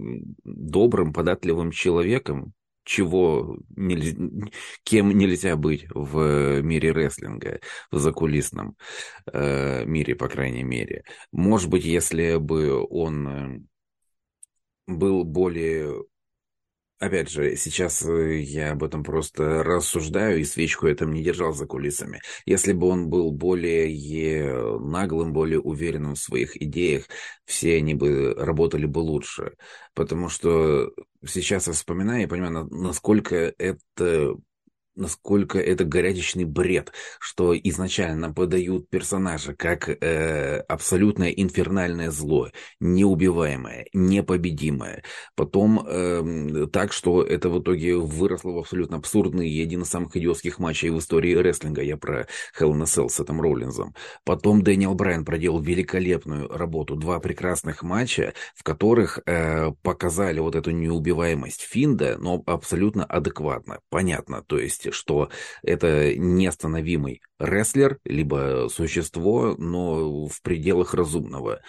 добрым, 0.45 1.13
податливым 1.13 1.71
человеком, 1.73 2.55
чего 2.85 3.59
нельзя, 3.77 4.17
кем 4.83 5.17
нельзя 5.17 5.57
быть 5.57 5.87
в 5.91 6.61
мире 6.63 6.93
рестлинга, 6.93 7.61
в 7.91 7.99
закулисном 7.99 8.77
э, 9.33 9.85
мире, 9.85 10.15
по 10.15 10.29
крайней 10.29 10.65
мере. 10.65 11.05
Может 11.31 11.71
быть, 11.71 11.85
если 11.85 12.37
бы 12.37 12.85
он 12.89 13.29
э, 13.29 13.61
был 14.87 15.25
более 15.25 16.05
Опять 17.03 17.31
же, 17.31 17.57
сейчас 17.57 18.05
э, 18.07 18.39
я 18.43 18.71
об 18.73 18.85
этом 18.85 19.03
просто 19.03 19.65
рассуждаю 19.65 20.39
и 20.39 20.45
свечку 20.45 20.87
я 20.87 20.95
там 20.95 21.13
не 21.13 21.25
держал 21.25 21.53
за 21.53 21.67
кулисами. 21.67 22.21
Если 22.47 22.73
бы 22.73 22.87
он 22.87 23.09
был 23.09 23.33
более 23.33 23.89
наглым, 24.79 25.33
более 25.33 25.59
уверенным 25.59 26.15
в 26.15 26.21
своих 26.21 26.57
идеях, 26.63 27.07
все 27.45 27.79
они 27.79 27.95
бы 27.95 28.35
работали 28.39 28.87
бы 28.87 29.01
лучше. 29.01 29.55
Потому 29.95 30.29
что 30.29 30.93
сейчас 31.27 31.67
я 31.67 31.73
вспоминаю 31.73 32.23
и 32.23 32.27
понимаю, 32.27 32.69
насколько 32.71 33.53
это 33.59 34.37
насколько 34.95 35.59
это 35.59 35.85
горячечный 35.85 36.45
бред, 36.45 36.93
что 37.21 37.57
изначально 37.57 38.33
подают 38.33 38.89
персонажа 38.91 39.55
как 39.55 39.89
э, 39.89 40.59
абсолютное 40.69 41.31
инфернальное 41.31 42.11
зло, 42.11 42.51
неубиваемое, 42.81 43.87
непобедимое. 43.93 45.03
Потом 45.35 45.85
э, 45.87 46.67
так, 46.73 46.93
что 46.93 47.23
это 47.23 47.49
в 47.49 47.61
итоге 47.61 47.97
выросло 47.97 48.51
в 48.51 48.59
абсолютно 48.59 48.99
абсурдный 48.99 49.49
и 49.49 49.63
один 49.63 49.83
из 49.83 49.89
самых 49.89 50.17
идиотских 50.17 50.59
матчей 50.59 50.91
в 50.91 50.99
истории 50.99 51.35
рестлинга. 51.35 51.83
Я 51.83 51.97
про 51.97 52.27
Hell 52.59 52.73
in 52.73 52.83
a 52.83 52.85
Cell 52.85 53.09
с 53.09 53.21
этим 53.21 53.41
Роллинзом. 53.41 53.95
Потом 54.25 54.63
Дэниел 54.63 54.95
Брайан 54.95 55.25
проделал 55.25 55.61
великолепную 55.61 56.49
работу. 56.49 56.97
Два 56.97 57.21
прекрасных 57.21 57.83
матча, 57.83 58.35
в 58.55 58.63
которых 58.63 59.21
э, 59.27 59.73
показали 59.83 60.41
вот 60.41 60.55
эту 60.55 60.71
неубиваемость 60.71 61.63
Финда, 61.63 62.17
но 62.19 62.43
абсолютно 62.47 63.05
адекватно, 63.05 63.81
понятно. 63.91 64.43
То 64.43 64.59
есть 64.59 64.82
есть, 64.87 64.99
что 64.99 65.31
это 65.63 66.15
неостановимый 66.17 67.23
рестлер, 67.39 67.99
либо 68.05 68.69
существо, 68.71 69.55
но 69.59 70.27
в 70.27 70.43
пределах 70.43 70.95
разумного. 70.95 71.61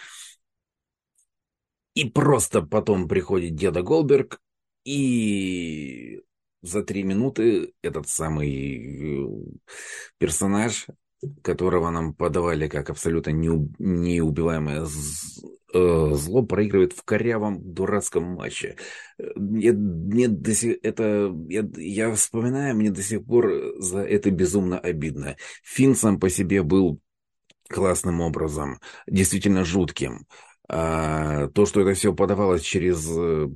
И 1.95 2.10
просто 2.10 2.62
потом 2.62 3.08
приходит 3.08 3.56
деда 3.56 3.84
Голберг, 3.84 4.39
и 4.84 6.21
за 6.62 6.84
три 6.84 7.04
минуты 7.04 7.73
этот 7.82 8.08
самый 8.08 9.26
э, 9.26 9.28
персонаж, 10.17 10.88
которого 11.41 11.89
нам 11.89 12.13
подавали 12.13 12.67
как 12.67 12.89
абсолютно 12.89 13.30
неубиваемое 13.32 14.86
зло 15.73 16.43
проигрывает 16.43 16.93
в 16.93 17.03
корявом 17.03 17.73
дурацком 17.73 18.23
матче. 18.23 18.77
Мне, 19.36 19.71
мне 19.71 20.27
до 20.27 20.53
сих, 20.53 20.77
это, 20.83 21.33
я, 21.49 21.67
я 21.77 22.13
вспоминаю, 22.13 22.75
мне 22.75 22.91
до 22.91 23.01
сих 23.01 23.25
пор 23.25 23.51
за 23.79 23.99
это 23.99 24.31
безумно 24.31 24.79
обидно. 24.79 25.36
Финн 25.63 25.95
сам 25.95 26.19
по 26.19 26.29
себе 26.29 26.63
был 26.63 26.99
классным 27.69 28.21
образом, 28.21 28.79
действительно 29.07 29.65
жутким. 29.65 30.27
А, 30.69 31.47
то, 31.49 31.65
что 31.65 31.81
это 31.81 31.93
все 31.93 32.13
подавалось 32.13 32.62
через 32.62 33.05
э, 33.09 33.49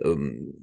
эм, 0.00 0.54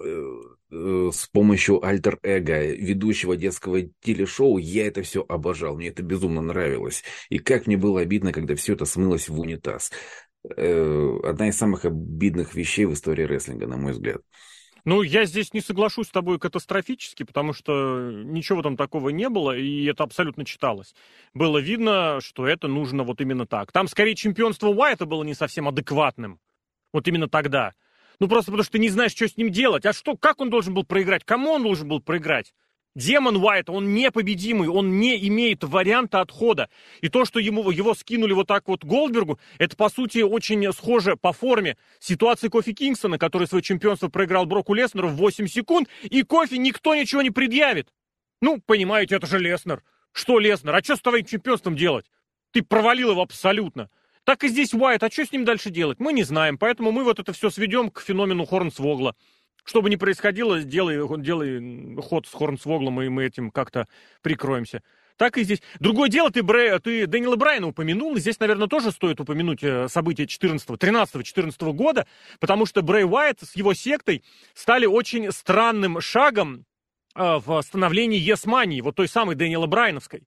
э, 0.00 1.10
с 1.12 1.26
помощью 1.28 1.84
альтер-эго 1.84 2.66
ведущего 2.74 3.36
детского 3.36 3.82
телешоу, 4.00 4.58
я 4.58 4.86
это 4.86 5.02
все 5.02 5.24
обожал, 5.28 5.76
мне 5.76 5.88
это 5.88 6.02
безумно 6.02 6.40
нравилось. 6.40 7.04
И 7.28 7.38
как 7.38 7.66
мне 7.66 7.76
было 7.76 8.00
обидно, 8.00 8.32
когда 8.32 8.56
все 8.56 8.72
это 8.72 8.84
смылось 8.84 9.28
в 9.28 9.38
унитаз. 9.38 9.92
Э, 10.56 11.18
одна 11.24 11.48
из 11.48 11.56
самых 11.56 11.84
обидных 11.84 12.54
вещей 12.54 12.84
в 12.84 12.92
истории 12.92 13.24
рестлинга, 13.24 13.66
на 13.66 13.76
мой 13.76 13.92
взгляд. 13.92 14.20
Ну, 14.84 15.00
я 15.00 15.24
здесь 15.24 15.54
не 15.54 15.62
соглашусь 15.62 16.08
с 16.08 16.10
тобой 16.10 16.38
катастрофически, 16.38 17.22
потому 17.22 17.54
что 17.54 18.10
ничего 18.10 18.60
там 18.60 18.76
такого 18.76 19.08
не 19.08 19.30
было, 19.30 19.56
и 19.56 19.86
это 19.86 20.04
абсолютно 20.04 20.44
читалось. 20.44 20.94
Было 21.32 21.56
видно, 21.56 22.18
что 22.20 22.46
это 22.46 22.68
нужно 22.68 23.02
вот 23.02 23.22
именно 23.22 23.46
так. 23.46 23.72
Там, 23.72 23.88
скорее, 23.88 24.14
чемпионство 24.14 24.68
Уайта 24.68 25.06
было 25.06 25.24
не 25.24 25.32
совсем 25.32 25.68
адекватным. 25.68 26.38
Вот 26.92 27.08
именно 27.08 27.28
тогда. 27.28 27.72
Ну, 28.20 28.28
просто 28.28 28.50
потому 28.50 28.62
что 28.62 28.72
ты 28.72 28.78
не 28.78 28.90
знаешь, 28.90 29.12
что 29.12 29.26
с 29.26 29.38
ним 29.38 29.50
делать. 29.50 29.86
А 29.86 29.94
что, 29.94 30.18
как 30.18 30.40
он 30.40 30.50
должен 30.50 30.74
был 30.74 30.84
проиграть? 30.84 31.24
Кому 31.24 31.52
он 31.52 31.62
должен 31.62 31.88
был 31.88 32.00
проиграть? 32.00 32.52
Демон 32.94 33.36
Уайт, 33.36 33.68
он 33.68 33.92
непобедимый, 33.92 34.68
он 34.68 35.00
не 35.00 35.26
имеет 35.28 35.64
варианта 35.64 36.20
отхода. 36.20 36.68
И 37.00 37.08
то, 37.08 37.24
что 37.24 37.40
ему, 37.40 37.68
его 37.70 37.94
скинули 37.94 38.32
вот 38.32 38.46
так 38.46 38.68
вот 38.68 38.84
Голдбергу, 38.84 39.40
это, 39.58 39.76
по 39.76 39.88
сути, 39.88 40.18
очень 40.18 40.72
схоже 40.72 41.16
по 41.16 41.32
форме 41.32 41.76
ситуации 41.98 42.48
Кофи 42.48 42.72
Кингстона, 42.72 43.18
который 43.18 43.48
свое 43.48 43.62
чемпионство 43.62 44.08
проиграл 44.08 44.46
Броку 44.46 44.74
Леснеру 44.74 45.08
в 45.08 45.16
8 45.16 45.48
секунд, 45.48 45.88
и 46.02 46.22
Кофи 46.22 46.54
никто 46.54 46.94
ничего 46.94 47.22
не 47.22 47.30
предъявит. 47.30 47.88
Ну, 48.40 48.60
понимаете, 48.64 49.16
это 49.16 49.26
же 49.26 49.40
Леснер. 49.40 49.82
Что 50.12 50.38
Леснер? 50.38 50.74
А 50.74 50.82
что 50.82 50.94
с 50.94 51.00
твоим 51.00 51.24
чемпионством 51.24 51.74
делать? 51.74 52.06
Ты 52.52 52.62
провалил 52.62 53.10
его 53.10 53.22
абсолютно. 53.22 53.90
Так 54.22 54.44
и 54.44 54.48
здесь 54.48 54.72
Уайт, 54.72 55.02
а 55.02 55.10
что 55.10 55.26
с 55.26 55.32
ним 55.32 55.44
дальше 55.44 55.70
делать? 55.70 55.98
Мы 55.98 56.12
не 56.12 56.22
знаем, 56.22 56.56
поэтому 56.56 56.92
мы 56.92 57.02
вот 57.02 57.18
это 57.18 57.32
все 57.32 57.50
сведем 57.50 57.90
к 57.90 58.00
феномену 58.00 58.46
Хорнсвогла. 58.46 59.16
Что 59.64 59.80
бы 59.80 59.88
ни 59.88 59.96
происходило, 59.96 60.62
делай, 60.62 61.00
делай 61.22 61.96
ход 62.02 62.26
с 62.26 62.32
Хорнсвоглом, 62.32 63.00
и 63.00 63.08
мы 63.08 63.24
этим 63.24 63.50
как-то 63.50 63.88
прикроемся. 64.22 64.82
Так 65.16 65.38
и 65.38 65.44
здесь. 65.44 65.62
Другое 65.78 66.08
дело, 66.08 66.30
ты, 66.30 66.42
Брэ, 66.42 66.78
ты 66.80 67.06
Дэниела 67.06 67.36
Брайана 67.36 67.68
упомянул, 67.68 68.16
и 68.16 68.20
здесь, 68.20 68.40
наверное, 68.40 68.66
тоже 68.66 68.90
стоит 68.90 69.20
упомянуть 69.20 69.62
э, 69.62 69.88
события 69.88 70.26
14 70.26 70.68
13-14 70.68 71.72
года, 71.72 72.06
потому 72.40 72.66
что 72.66 72.82
Брэй 72.82 73.04
Уайт 73.04 73.40
с 73.40 73.54
его 73.54 73.74
сектой 73.74 74.24
стали 74.54 74.86
очень 74.86 75.30
странным 75.30 76.00
шагом 76.00 76.66
э, 77.14 77.38
в 77.38 77.62
становлении 77.62 78.18
Есмании, 78.18 78.80
вот 78.80 78.96
той 78.96 79.06
самой 79.06 79.36
Дэниела 79.36 79.66
Брайановской. 79.66 80.24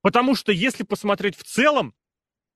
Потому 0.00 0.34
что, 0.34 0.50
если 0.50 0.82
посмотреть 0.82 1.36
в 1.36 1.44
целом, 1.44 1.94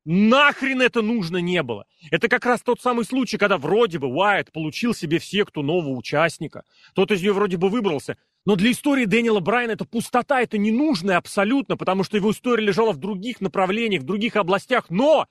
Нахрен 0.04 0.82
это 0.82 1.00
нужно 1.00 1.38
не 1.38 1.62
было. 1.62 1.86
Это 2.10 2.28
как 2.28 2.44
раз 2.44 2.60
тот 2.60 2.80
самый 2.80 3.06
случай, 3.06 3.38
когда 3.38 3.56
вроде 3.56 3.98
бы 3.98 4.08
Уайт 4.08 4.52
получил 4.52 4.94
себе 4.94 5.18
в 5.18 5.24
секту 5.24 5.62
нового 5.62 5.96
участника. 5.96 6.64
Тот 6.94 7.10
из 7.10 7.22
нее 7.22 7.32
вроде 7.32 7.56
бы 7.56 7.70
выбрался. 7.70 8.18
Но 8.44 8.56
для 8.56 8.70
истории 8.72 9.06
Дэниела 9.06 9.40
Брайана 9.40 9.72
это 9.72 9.86
пустота, 9.86 10.42
это 10.42 10.58
ненужное 10.58 11.16
абсолютно, 11.16 11.78
потому 11.78 12.04
что 12.04 12.18
его 12.18 12.30
история 12.30 12.62
лежала 12.62 12.92
в 12.92 12.98
других 12.98 13.40
направлениях, 13.40 14.02
в 14.02 14.06
других 14.06 14.36
областях. 14.36 14.90
Но 14.90 15.26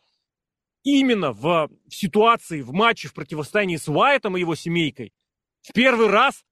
именно 0.84 1.32
в, 1.32 1.70
в 1.88 1.94
ситуации, 1.94 2.62
в 2.62 2.72
матче, 2.74 3.10
в 3.10 3.14
противостоянии 3.14 3.78
с 3.78 3.88
Уайтом 3.88 4.38
и 4.38 4.40
его 4.40 4.56
семейкой, 4.56 5.14
в 5.62 5.72
первый 5.74 6.08
раз 6.08 6.44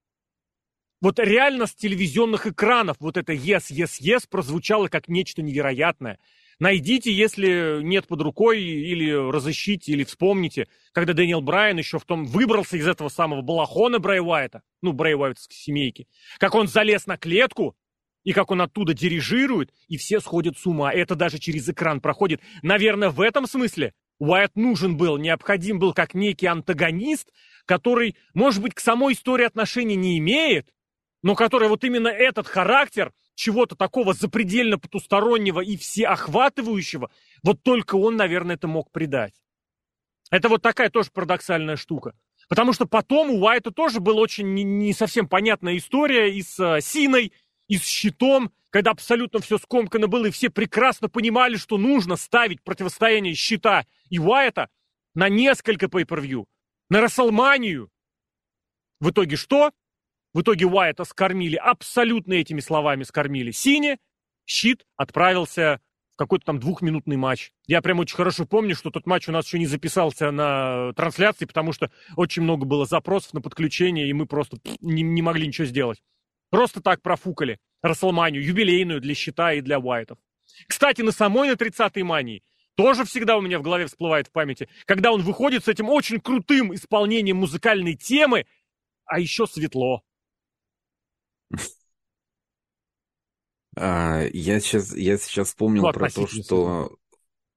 вот 1.01 1.17
реально 1.17 1.65
с 1.65 1.73
телевизионных 1.73 2.45
экранов 2.45 2.97
вот 2.99 3.17
это 3.17 3.33
«yes, 3.33 3.71
yes, 3.71 3.99
yes» 3.99 4.27
прозвучало 4.29 4.89
как 4.89 5.07
нечто 5.07 5.41
невероятное– 5.41 6.19
Найдите, 6.61 7.11
если 7.11 7.81
нет 7.81 8.05
под 8.05 8.21
рукой, 8.21 8.61
или 8.61 9.11
разыщите, 9.31 9.93
или 9.93 10.03
вспомните, 10.03 10.67
когда 10.91 11.13
Дэниел 11.13 11.41
Брайан 11.41 11.79
еще 11.79 11.97
в 11.97 12.05
том 12.05 12.23
выбрался 12.23 12.77
из 12.77 12.87
этого 12.87 13.09
самого 13.09 13.41
балахона 13.41 13.97
Брэй 13.97 14.19
Уайта, 14.19 14.61
ну, 14.83 14.93
Брэй 14.93 15.15
Уайтовской 15.15 15.57
семейки, 15.57 16.07
как 16.37 16.53
он 16.53 16.67
залез 16.67 17.07
на 17.07 17.17
клетку, 17.17 17.75
и 18.23 18.31
как 18.31 18.51
он 18.51 18.61
оттуда 18.61 18.93
дирижирует, 18.93 19.73
и 19.87 19.97
все 19.97 20.19
сходят 20.19 20.55
с 20.55 20.67
ума. 20.67 20.93
Это 20.93 21.15
даже 21.15 21.39
через 21.39 21.67
экран 21.67 21.99
проходит. 21.99 22.41
Наверное, 22.61 23.09
в 23.09 23.21
этом 23.21 23.47
смысле 23.47 23.95
Уайт 24.19 24.55
нужен 24.55 24.97
был, 24.97 25.17
необходим 25.17 25.79
был 25.79 25.95
как 25.95 26.13
некий 26.13 26.45
антагонист, 26.45 27.33
который, 27.65 28.15
может 28.35 28.61
быть, 28.61 28.75
к 28.75 28.81
самой 28.81 29.13
истории 29.13 29.45
отношений 29.45 29.95
не 29.95 30.19
имеет, 30.19 30.67
но 31.23 31.33
который 31.33 31.69
вот 31.69 31.83
именно 31.83 32.07
этот 32.07 32.47
характер 32.47 33.13
чего-то 33.41 33.75
такого 33.75 34.13
запредельно 34.13 34.77
потустороннего 34.77 35.61
и 35.61 35.75
всеохватывающего, 35.75 37.09
вот 37.43 37.63
только 37.63 37.95
он, 37.95 38.15
наверное, 38.15 38.55
это 38.55 38.67
мог 38.67 38.91
придать. 38.91 39.33
Это 40.29 40.47
вот 40.47 40.61
такая 40.61 40.89
тоже 40.91 41.09
парадоксальная 41.11 41.75
штука. 41.75 42.13
Потому 42.47 42.73
что 42.73 42.85
потом 42.85 43.31
у 43.31 43.39
Уайта 43.41 43.71
тоже 43.71 43.99
была 43.99 44.21
очень 44.21 44.53
не, 44.53 44.63
не 44.63 44.93
совсем 44.93 45.27
понятная 45.27 45.77
история 45.77 46.31
и 46.31 46.43
с 46.43 46.59
uh, 46.59 46.81
Синой, 46.81 47.33
и 47.67 47.77
с 47.77 47.83
щитом, 47.83 48.51
когда 48.69 48.91
абсолютно 48.91 49.39
все 49.39 49.57
скомкано 49.57 50.07
было, 50.07 50.27
и 50.27 50.31
все 50.31 50.49
прекрасно 50.49 51.09
понимали, 51.09 51.55
что 51.55 51.77
нужно 51.77 52.17
ставить 52.17 52.61
противостояние 52.61 53.33
щита 53.33 53.85
и 54.09 54.19
Уайта 54.19 54.69
на 55.15 55.29
несколько 55.29 55.87
pay-per-view, 55.87 56.45
на 56.89 57.01
Расселманию. 57.01 57.89
В 58.99 59.09
итоге 59.09 59.35
что? 59.35 59.71
В 60.33 60.41
итоге 60.41 60.65
Уайта 60.65 61.03
скормили, 61.03 61.55
абсолютно 61.55 62.33
этими 62.33 62.61
словами 62.61 63.03
скормили 63.03 63.51
Сине, 63.51 63.97
щит 64.45 64.85
отправился 64.95 65.81
в 66.13 66.17
какой-то 66.17 66.45
там 66.45 66.59
двухминутный 66.59 67.17
матч. 67.17 67.51
Я 67.67 67.81
прям 67.81 67.99
очень 67.99 68.15
хорошо 68.15 68.45
помню, 68.45 68.75
что 68.75 68.91
тот 68.91 69.05
матч 69.05 69.27
у 69.27 69.31
нас 69.31 69.45
еще 69.45 69.59
не 69.59 69.65
записался 69.65 70.31
на 70.31 70.93
трансляции, 70.93 71.45
потому 71.45 71.73
что 71.73 71.91
очень 72.15 72.43
много 72.43 72.65
было 72.65 72.85
запросов 72.85 73.33
на 73.33 73.41
подключение, 73.41 74.07
и 74.09 74.13
мы 74.13 74.25
просто 74.25 74.57
не, 74.79 75.03
не 75.03 75.21
могли 75.21 75.47
ничего 75.47 75.65
сделать. 75.65 76.01
Просто 76.49 76.81
так 76.81 77.01
профукали 77.01 77.59
Расселманию, 77.81 78.43
юбилейную 78.43 79.01
для 79.01 79.15
щита 79.15 79.53
и 79.53 79.61
для 79.61 79.79
Уайтов. 79.79 80.17
Кстати, 80.67 81.01
на 81.01 81.11
самой 81.11 81.49
на 81.49 81.53
30-й 81.53 82.03
мании 82.03 82.43
тоже 82.75 83.03
всегда 83.05 83.37
у 83.37 83.41
меня 83.41 83.59
в 83.59 83.63
голове 83.63 83.87
всплывает 83.87 84.27
в 84.27 84.31
памяти, 84.31 84.69
когда 84.85 85.11
он 85.11 85.21
выходит 85.23 85.65
с 85.65 85.67
этим 85.67 85.89
очень 85.89 86.19
крутым 86.19 86.73
исполнением 86.73 87.37
музыкальной 87.37 87.95
темы, 87.95 88.45
а 89.05 89.19
еще 89.19 89.45
светло. 89.47 90.03
А, 93.77 94.23
я, 94.33 94.59
сейчас, 94.59 94.95
я 94.95 95.17
сейчас 95.17 95.47
вспомнил 95.47 95.83
ну, 95.83 95.93
про 95.93 96.09
то, 96.09 96.27
что 96.27 96.97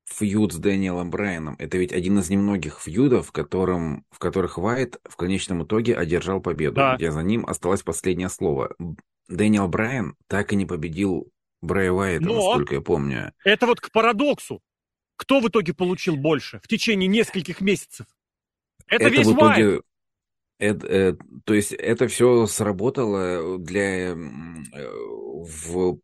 фьюд 0.05 0.53
с 0.53 0.57
Дэниелом 0.57 1.11
Брайаном. 1.11 1.57
Это 1.59 1.79
ведь 1.79 1.93
один 1.93 2.19
из 2.19 2.31
немногих 2.31 2.81
фьюдов, 2.81 3.29
в, 3.29 3.33
котором, 3.33 4.05
в 4.11 4.19
которых 4.19 4.59
Уайт 4.59 4.99
в 5.05 5.17
конечном 5.17 5.65
итоге 5.65 5.97
одержал 5.97 6.41
победу, 6.41 6.77
да. 6.77 6.97
где 6.97 7.11
за 7.11 7.23
ним 7.23 7.47
осталось 7.47 7.83
последнее 7.83 8.29
слово. 8.29 8.75
Дэниел 9.29 9.69
Брайан 9.69 10.17
так 10.29 10.53
и 10.53 10.57
не 10.57 10.67
победил 10.67 11.31
Брайа 11.63 11.93
Уайта, 11.93 12.25
Но 12.25 12.35
насколько 12.35 12.75
я 12.75 12.81
помню. 12.81 13.33
Это 13.45 13.67
вот 13.67 13.81
к 13.81 13.91
парадоксу. 13.91 14.61
Кто 15.17 15.41
в 15.41 15.49
итоге 15.49 15.75
получил 15.75 16.17
больше 16.17 16.61
в 16.63 16.69
течение 16.69 17.09
нескольких 17.09 17.61
месяцев? 17.61 18.07
Это, 18.87 19.05
это 19.05 19.17
весь 19.17 19.27
в 19.27 19.35
итоге... 19.35 19.67
Уайт. 19.69 19.83
Это, 20.59 20.87
э, 20.87 21.15
то 21.45 21.55
есть 21.55 21.73
это 21.73 22.09
все 22.09 22.47
сработало 22.47 23.59
для 23.59 24.11
э, 24.11 24.15
в 24.15 25.99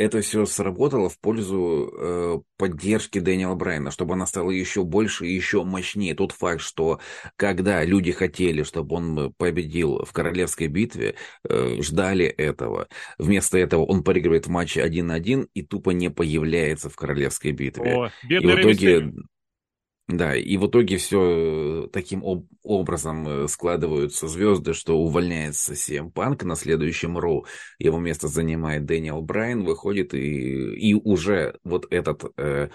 это 0.00 0.22
все 0.22 0.46
сработало 0.46 1.10
в 1.10 1.18
пользу 1.20 1.92
э, 1.92 2.40
поддержки 2.56 3.18
Дэниела 3.18 3.54
Брайана, 3.54 3.90
чтобы 3.90 4.14
она 4.14 4.24
стала 4.24 4.50
еще 4.50 4.82
больше 4.82 5.26
и 5.26 5.34
еще 5.34 5.62
мощнее. 5.62 6.14
Тот 6.14 6.32
факт, 6.32 6.62
что 6.62 7.00
когда 7.36 7.84
люди 7.84 8.10
хотели, 8.10 8.62
чтобы 8.62 8.96
он 8.96 9.34
победил 9.34 10.02
в 10.02 10.12
королевской 10.14 10.68
битве, 10.68 11.16
э, 11.46 11.82
ждали 11.82 12.24
этого. 12.24 12.88
Вместо 13.18 13.58
этого 13.58 13.84
он 13.84 14.02
проигрывает 14.02 14.46
в 14.46 14.50
матче 14.50 14.80
1-1 14.80 15.48
и 15.52 15.60
тупо 15.60 15.90
не 15.90 16.08
появляется 16.08 16.88
в 16.88 16.96
королевской 16.96 17.52
битве. 17.52 17.94
О, 17.94 18.10
и 18.26 18.38
в 18.38 18.58
итоге... 18.58 19.12
Да, 20.12 20.34
и 20.34 20.56
в 20.56 20.66
итоге 20.66 20.96
все 20.96 21.84
э, 21.84 21.88
таким 21.92 22.24
об 22.24 22.46
образом 22.64 23.28
э, 23.28 23.48
складываются 23.48 24.26
звезды, 24.26 24.74
что 24.74 24.98
увольняется 24.98 25.74
CM 25.74 26.10
Панк 26.10 26.42
на 26.42 26.56
следующем 26.56 27.16
Роу, 27.16 27.46
его 27.78 27.98
место 27.98 28.26
занимает 28.26 28.86
Дэниел 28.86 29.22
Брайан, 29.22 29.62
выходит 29.62 30.12
и, 30.14 30.74
и 30.74 30.94
уже 30.94 31.58
вот 31.62 31.86
этот 31.90 32.24
э, 32.36 32.70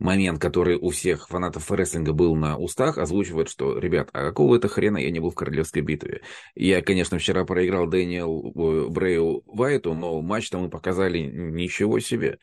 момент, 0.00 0.40
который 0.40 0.78
у 0.78 0.90
всех 0.90 1.28
фанатов 1.28 1.70
рестлинга 1.70 2.12
был 2.12 2.34
на 2.34 2.58
устах, 2.58 2.98
озвучивает, 2.98 3.48
что, 3.48 3.78
ребят, 3.78 4.08
а 4.12 4.24
какого 4.24 4.56
это 4.56 4.66
хрена 4.66 4.98
я 4.98 5.12
не 5.12 5.20
был 5.20 5.30
в 5.30 5.36
королевской 5.36 5.82
битве? 5.82 6.22
Я, 6.56 6.82
конечно, 6.82 7.18
вчера 7.18 7.44
проиграл 7.44 7.86
Дэниел 7.86 8.52
э, 8.52 8.88
Брею 8.88 9.42
Вайту, 9.46 9.94
но 9.94 10.20
матч-то 10.22 10.58
мы 10.58 10.68
показали 10.68 11.20
ничего 11.20 12.00
себе. 12.00 12.38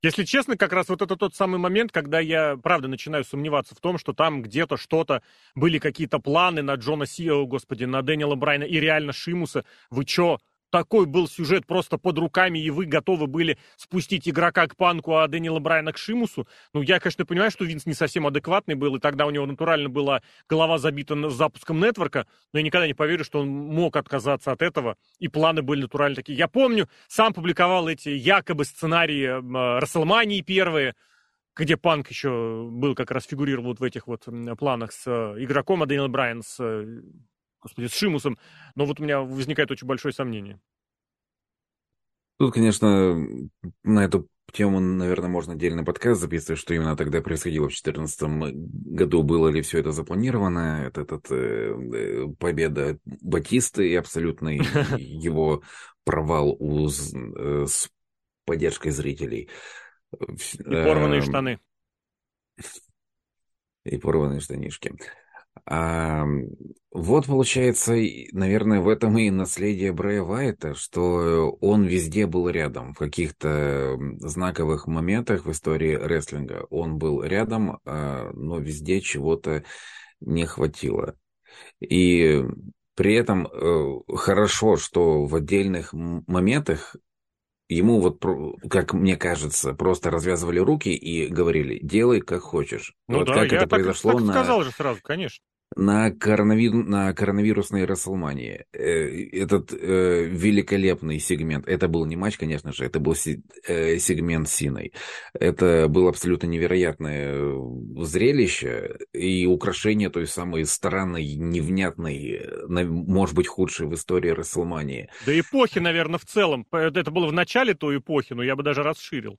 Если 0.00 0.22
честно, 0.22 0.56
как 0.56 0.72
раз 0.72 0.88
вот 0.90 1.02
это 1.02 1.16
тот 1.16 1.34
самый 1.34 1.58
момент, 1.58 1.90
когда 1.90 2.20
я, 2.20 2.56
правда, 2.56 2.86
начинаю 2.86 3.24
сомневаться 3.24 3.74
в 3.74 3.80
том, 3.80 3.98
что 3.98 4.12
там 4.12 4.42
где-то 4.42 4.76
что-то, 4.76 5.22
были 5.56 5.80
какие-то 5.80 6.20
планы 6.20 6.62
на 6.62 6.74
Джона 6.74 7.04
Сио, 7.04 7.44
господи, 7.46 7.82
на 7.82 8.02
Дэниела 8.02 8.36
Брайна 8.36 8.62
и 8.62 8.78
реально 8.78 9.12
Шимуса. 9.12 9.64
Вы 9.90 10.04
чё, 10.04 10.38
такой 10.70 11.06
был 11.06 11.28
сюжет 11.28 11.66
просто 11.66 11.98
под 11.98 12.18
руками, 12.18 12.58
и 12.58 12.70
вы 12.70 12.86
готовы 12.86 13.26
были 13.26 13.58
спустить 13.76 14.28
игрока 14.28 14.66
к 14.66 14.76
Панку, 14.76 15.16
а 15.16 15.28
Дэниела 15.28 15.58
Брайана 15.58 15.92
к 15.92 15.98
Шимусу. 15.98 16.46
Ну, 16.72 16.82
я, 16.82 17.00
конечно, 17.00 17.24
понимаю, 17.24 17.50
что 17.50 17.64
Винс 17.64 17.86
не 17.86 17.94
совсем 17.94 18.26
адекватный 18.26 18.74
был, 18.74 18.96
и 18.96 19.00
тогда 19.00 19.26
у 19.26 19.30
него 19.30 19.46
натурально 19.46 19.88
была 19.88 20.22
голова 20.48 20.78
забита 20.78 21.30
запуском 21.30 21.80
нетворка, 21.80 22.26
но 22.52 22.58
я 22.58 22.64
никогда 22.64 22.86
не 22.86 22.94
поверю, 22.94 23.24
что 23.24 23.40
он 23.40 23.48
мог 23.48 23.96
отказаться 23.96 24.52
от 24.52 24.62
этого, 24.62 24.96
и 25.18 25.28
планы 25.28 25.62
были 25.62 25.82
натурально 25.82 26.16
такие. 26.16 26.36
Я 26.36 26.48
помню, 26.48 26.88
сам 27.08 27.32
публиковал 27.32 27.88
эти 27.88 28.10
якобы 28.10 28.64
сценарии 28.64 29.24
э, 29.24 29.78
Расселмании 29.78 30.40
первые, 30.40 30.94
где 31.56 31.76
Панк 31.76 32.08
еще 32.08 32.68
был, 32.70 32.94
как 32.94 33.10
раз 33.10 33.24
фигурировал 33.24 33.68
вот 33.68 33.80
в 33.80 33.82
этих 33.82 34.06
вот 34.06 34.28
планах 34.58 34.92
с 34.92 35.06
э, 35.06 35.42
игроком, 35.42 35.82
а 35.82 35.86
Дэниел 35.86 36.08
Брайан 36.08 36.42
с 36.42 36.56
э, 36.60 37.02
господи, 37.68 37.86
с 37.86 37.94
Шимусом, 37.94 38.38
но 38.74 38.86
вот 38.86 38.98
у 39.00 39.02
меня 39.02 39.20
возникает 39.20 39.70
очень 39.70 39.86
большое 39.86 40.14
сомнение. 40.14 40.58
Тут, 42.38 42.54
конечно, 42.54 43.16
на 43.82 44.04
эту 44.04 44.28
тему, 44.52 44.80
наверное, 44.80 45.28
можно 45.28 45.52
отдельный 45.52 45.84
подкаст 45.84 46.20
записывать, 46.20 46.58
что 46.58 46.72
именно 46.72 46.96
тогда 46.96 47.20
происходило 47.20 47.64
в 47.64 47.74
2014 47.82 48.52
году, 48.52 49.22
было 49.22 49.48
ли 49.48 49.60
все 49.60 49.80
это 49.80 49.92
запланировано, 49.92 50.84
это, 50.86 51.02
этот, 51.02 51.30
э, 51.30 51.74
э 51.92 52.26
победа 52.38 52.98
Батисты 53.04 53.88
и 53.90 53.96
абсолютный 53.96 54.58
его 54.98 55.62
провал 56.04 56.56
у, 56.58 56.86
э, 56.86 57.66
с 57.66 57.90
поддержкой 58.46 58.90
зрителей. 58.90 59.50
И 60.12 60.62
порванные 60.64 61.20
эм, 61.20 61.26
штаны. 61.26 61.60
И 63.84 63.98
порванные 63.98 64.40
штанишки. 64.40 64.94
А, 65.66 66.24
вот 66.90 67.26
получается, 67.26 67.94
наверное, 68.32 68.80
в 68.80 68.88
этом 68.88 69.18
и 69.18 69.30
наследие 69.30 69.92
Брэя 69.92 70.22
Вайта, 70.22 70.74
что 70.74 71.50
он 71.60 71.84
везде 71.84 72.26
был 72.26 72.48
рядом, 72.48 72.94
в 72.94 72.98
каких-то 72.98 73.98
знаковых 74.18 74.86
моментах 74.86 75.46
в 75.46 75.50
истории 75.50 75.94
рестлинга. 75.94 76.66
Он 76.70 76.98
был 76.98 77.22
рядом, 77.22 77.78
а, 77.84 78.30
но 78.32 78.58
везде 78.58 79.00
чего-то 79.00 79.64
не 80.20 80.46
хватило. 80.46 81.14
И 81.80 82.42
при 82.94 83.14
этом 83.14 83.46
э, 83.46 84.00
хорошо, 84.16 84.76
что 84.76 85.24
в 85.24 85.34
отдельных 85.36 85.92
моментах 85.92 86.96
ему 87.68 88.00
вот, 88.00 88.24
как 88.68 88.92
мне 88.92 89.16
кажется, 89.16 89.74
просто 89.74 90.10
развязывали 90.10 90.58
руки 90.58 90.90
и 90.90 91.26
говорили, 91.28 91.78
делай 91.82 92.20
как 92.20 92.42
хочешь. 92.42 92.94
Ну 93.08 93.18
вот 93.18 93.28
да, 93.28 93.34
как 93.34 93.52
я 93.52 93.58
это 93.58 93.66
так, 93.66 93.70
произошло 93.70 94.12
так 94.12 94.22
на... 94.22 94.32
сказал 94.32 94.62
же 94.62 94.70
сразу, 94.70 95.00
конечно 95.02 95.42
на, 95.78 96.10
коронави... 96.10 96.68
на 96.68 97.12
коронавирусной 97.14 97.84
Расселмании. 97.84 98.66
Э, 98.72 99.28
этот 99.32 99.72
э, 99.72 100.24
великолепный 100.24 101.18
сегмент, 101.20 101.66
это 101.68 101.88
был 101.88 102.04
не 102.04 102.16
матч, 102.16 102.36
конечно 102.36 102.72
же, 102.72 102.84
это 102.84 102.98
был 102.98 103.14
си... 103.14 103.42
э, 103.66 103.98
сегмент 103.98 104.48
Синой. 104.48 104.92
Это 105.32 105.86
было 105.88 106.10
абсолютно 106.10 106.48
невероятное 106.48 107.32
э, 107.32 108.04
зрелище 108.04 108.98
и 109.12 109.46
украшение 109.46 110.10
той 110.10 110.26
самой 110.26 110.64
странной, 110.66 111.34
невнятной, 111.34 112.42
может 112.68 113.36
быть, 113.36 113.46
худшей 113.46 113.86
в 113.86 113.94
истории 113.94 114.30
Расселмании. 114.30 115.08
Да 115.24 115.38
эпохи, 115.38 115.78
наверное, 115.78 116.18
в 116.18 116.24
целом. 116.24 116.66
Это 116.72 117.10
было 117.10 117.26
в 117.28 117.32
начале 117.32 117.74
той 117.74 117.98
эпохи, 117.98 118.32
но 118.32 118.42
я 118.42 118.56
бы 118.56 118.62
даже 118.62 118.82
расширил. 118.82 119.38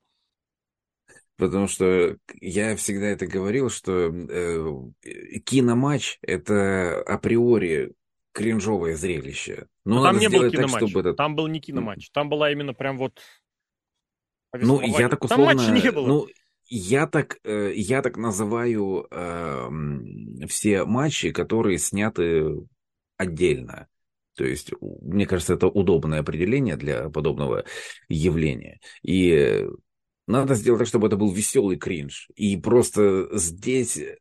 Потому 1.39 1.67
что 1.67 2.17
я 2.41 2.75
всегда 2.75 3.07
это 3.07 3.25
говорил, 3.25 3.69
что 3.69 4.11
э, 4.11 5.39
киноматч 5.45 6.17
это 6.21 7.01
априори 7.03 7.93
кринжовое 8.33 8.97
зрелище. 8.97 9.67
Но, 9.85 9.95
Но 9.95 10.03
там 10.03 10.19
не 10.19 10.27
был 10.27 10.51
киноматч. 10.51 10.71
Так, 10.71 10.89
чтобы 10.89 10.99
это... 10.99 11.13
Там 11.13 11.37
был 11.37 11.47
не 11.47 11.61
киноматч. 11.61 12.09
Там 12.11 12.27
была 12.27 12.51
именно 12.51 12.73
прям 12.73 12.97
вот. 12.97 13.19
Ну, 14.53 14.81
я 14.81 15.07
так 15.07 15.23
условно. 15.23 15.45
Там 15.47 15.57
матча 15.57 15.71
не 15.71 15.91
было. 15.93 16.07
Ну, 16.07 16.27
я 16.65 17.07
так, 17.07 17.39
э, 17.45 17.71
я 17.73 18.01
так 18.01 18.17
называю 18.17 19.07
э, 19.09 19.69
все 20.49 20.83
матчи, 20.83 21.31
которые 21.31 21.77
сняты 21.77 22.53
отдельно. 23.15 23.87
То 24.35 24.43
есть, 24.43 24.73
мне 24.81 25.25
кажется, 25.25 25.53
это 25.53 25.67
удобное 25.67 26.19
определение 26.19 26.75
для 26.75 27.09
подобного 27.09 27.63
явления. 28.09 28.79
И 29.03 29.65
надо 30.29 30.53
сделать 30.53 30.79
так, 30.79 30.87
чтобы 30.87 31.07
это 31.07 31.17
был 31.17 31.31
веселый 31.31 31.77
кринж. 31.77 32.29
И 32.35 32.55
просто 32.55 33.27
здесь 33.33 33.97
э, 33.97 34.15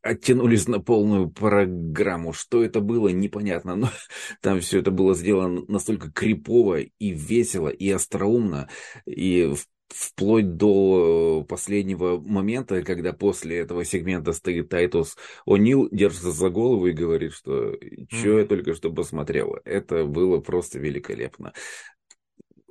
оттянулись 0.00 0.66
на 0.66 0.80
полную 0.80 1.28
программу. 1.28 2.32
Что 2.32 2.64
это 2.64 2.80
было, 2.80 3.08
непонятно. 3.08 3.76
Но 3.76 3.90
там 4.40 4.60
все 4.60 4.78
это 4.78 4.90
было 4.90 5.14
сделано 5.14 5.62
настолько 5.68 6.10
крипово 6.10 6.80
и 6.80 7.10
весело, 7.10 7.68
и 7.68 7.90
остроумно. 7.90 8.68
И 9.06 9.52
вплоть 9.88 10.56
до 10.56 11.44
последнего 11.48 12.18
момента, 12.18 12.82
когда 12.82 13.12
после 13.12 13.58
этого 13.58 13.84
сегмента 13.84 14.32
стоит 14.32 14.70
Тайтус 14.70 15.16
О'Нил, 15.46 15.88
держится 15.90 16.32
за 16.32 16.48
голову 16.48 16.86
и 16.86 16.92
говорит, 16.92 17.32
что 17.34 17.74
mm. 17.74 18.40
я 18.40 18.46
только 18.46 18.74
что 18.74 18.90
посмотрел. 18.90 19.58
Это 19.64 20.04
было 20.04 20.40
просто 20.40 20.78
великолепно. 20.78 21.52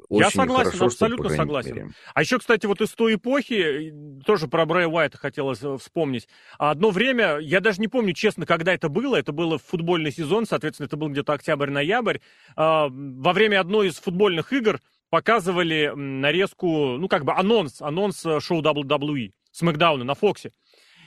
Очень 0.10 0.24
я 0.24 0.30
согласен, 0.30 0.72
хорошо, 0.72 0.86
абсолютно 0.86 1.30
что, 1.30 1.38
согласен. 1.38 1.76
Мере. 1.76 1.90
А 2.14 2.22
еще, 2.22 2.40
кстати, 2.40 2.66
вот 2.66 2.82
из 2.82 2.90
той 2.92 3.16
эпохи, 3.16 3.94
тоже 4.26 4.48
про 4.48 4.66
Брэя 4.66 4.88
Уайта 4.88 5.18
хотелось 5.18 5.64
э, 5.64 5.78
вспомнить. 5.78 6.28
Одно 6.58 6.92
время, 6.92 7.38
я 7.40 7.60
даже 7.60 7.82
не 7.82 7.88
помню, 7.88 8.14
честно, 8.14 8.46
когда 8.46 8.74
это 8.74 8.90
было, 8.90 9.16
это 9.16 9.32
было 9.32 9.58
в 9.58 9.64
футбольный 9.64 10.12
сезон, 10.12 10.46
соответственно, 10.46 10.88
это 10.88 10.98
был 10.98 11.10
где-то 11.10 11.34
октябрь-ноябрь. 11.34 12.20
А, 12.56 12.88
во 12.90 13.34
время 13.34 13.60
одной 13.60 13.88
из 13.88 13.96
футбольных 13.96 14.54
игр 14.54 14.80
показывали 15.10 15.92
нарезку, 15.96 16.98
ну, 16.98 17.08
как 17.08 17.26
бы 17.26 17.34
анонс, 17.34 17.82
анонс 17.82 18.26
э, 18.26 18.40
шоу 18.40 18.62
WWE, 18.62 19.32
Смакдауна 19.52 20.04
на 20.04 20.14
Фоксе. 20.16 20.52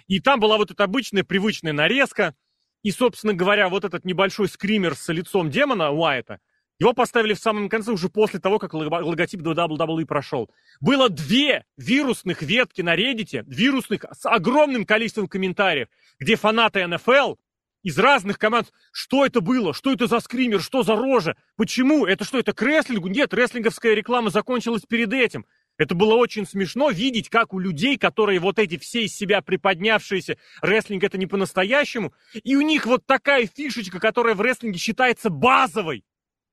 И 0.07 0.21
там 0.21 0.41
была 0.41 0.57
вот 0.57 0.71
эта 0.71 0.85
обычная, 0.85 1.25
привычная 1.25 1.73
нарезка. 1.73 2.35
И, 2.83 2.91
собственно 2.91 3.35
говоря, 3.35 3.69
вот 3.69 3.85
этот 3.85 4.05
небольшой 4.05 4.49
скример 4.49 4.95
с 4.95 5.13
лицом 5.13 5.51
демона 5.51 5.93
Уайта, 5.93 6.41
его 6.79 6.93
поставили 6.93 7.35
в 7.35 7.41
самом 7.41 7.69
конце, 7.69 7.91
уже 7.91 8.09
после 8.09 8.39
того, 8.39 8.59
как 8.59 8.73
логотип 8.75 9.41
WWE 9.41 10.07
прошел. 10.07 10.51
Было 10.81 11.09
две 11.09 11.65
вирусных 11.77 12.43
ветки 12.43 12.83
на 12.83 12.97
Reddit, 12.97 13.45
вирусных 13.47 14.05
с 14.13 14.27
огромным 14.27 14.85
количеством 14.87 15.27
комментариев, 15.27 15.89
где 16.21 16.37
фанаты 16.37 16.87
НФЛ 16.87 17.35
из 17.83 17.99
разных 17.99 18.39
команд. 18.39 18.73
Что 18.93 19.27
это 19.27 19.41
было? 19.41 19.75
Что 19.75 19.93
это 19.93 20.07
за 20.07 20.21
скример? 20.21 20.61
Что 20.61 20.83
за 20.83 20.95
рожа? 20.95 21.37
Почему? 21.57 22.07
Это 22.07 22.25
что, 22.25 22.39
это 22.39 22.53
к 22.53 22.63
рестлингу? 22.63 23.09
Нет, 23.09 23.35
рестлинговская 23.35 23.95
реклама 23.95 24.31
закончилась 24.31 24.83
перед 24.83 25.13
этим. 25.13 25.47
Это 25.79 25.95
было 25.95 26.15
очень 26.15 26.45
смешно 26.45 26.91
видеть, 26.91 27.29
как 27.29 27.55
у 27.55 27.59
людей, 27.61 27.97
которые 27.97 28.41
вот 28.41 28.59
эти 28.59 28.77
все 28.79 29.05
из 29.05 29.17
себя 29.17 29.43
приподнявшиеся, 29.43 30.37
рестлинг 30.61 31.05
это 31.05 31.19
не 31.19 31.27
по-настоящему, 31.27 32.13
и 32.35 32.57
у 32.57 32.63
них 32.63 32.85
вот 32.85 33.07
такая 33.07 33.47
фишечка, 33.47 34.01
которая 34.01 34.35
в 34.35 34.41
рестлинге 34.41 34.79
считается 34.79 35.31
базовой. 35.31 36.05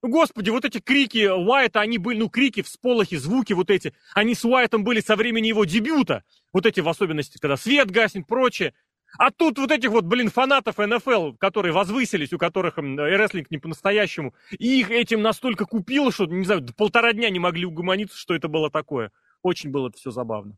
Господи, 0.02 0.50
вот 0.52 0.66
эти 0.66 0.80
крики 0.80 1.28
Уайта, 1.28 1.82
они 1.82 1.98
были, 1.98 2.20
ну, 2.20 2.30
крики, 2.30 2.62
всполохи, 2.62 3.16
звуки 3.16 3.54
вот 3.54 3.72
эти, 3.72 3.94
они 4.14 4.36
с 4.36 4.46
Уайтом 4.46 4.84
были 4.84 5.00
со 5.00 5.16
времени 5.16 5.48
его 5.48 5.66
дебюта. 5.66 6.24
Вот 6.54 6.66
эти 6.66 6.80
в 6.80 6.88
особенности, 6.88 7.38
когда 7.40 7.58
свет 7.58 7.90
гаснет, 7.90 8.28
прочее. 8.28 8.74
А 9.18 9.32
тут 9.32 9.58
вот 9.58 9.72
этих 9.72 9.92
вот, 9.92 10.04
блин, 10.06 10.30
фанатов 10.30 10.78
НФЛ, 10.78 11.34
которые 11.34 11.72
возвысились, 11.74 12.34
у 12.34 12.38
которых 12.38 12.78
рестлинг 12.78 13.50
не 13.50 13.58
по-настоящему, 13.58 14.34
и 14.52 14.80
их 14.80 14.92
этим 14.92 15.22
настолько 15.22 15.66
купило, 15.66 16.12
что, 16.12 16.26
не 16.26 16.46
знаю, 16.46 16.66
полтора 16.76 17.14
дня 17.14 17.30
не 17.30 17.40
могли 17.40 17.66
угомониться, 17.66 18.18
что 18.18 18.36
это 18.36 18.48
было 18.48 18.70
такое. 18.70 19.12
Очень 19.42 19.72
было 19.72 19.90
это 19.90 19.98
все 19.98 20.12
забавно. 20.12 20.58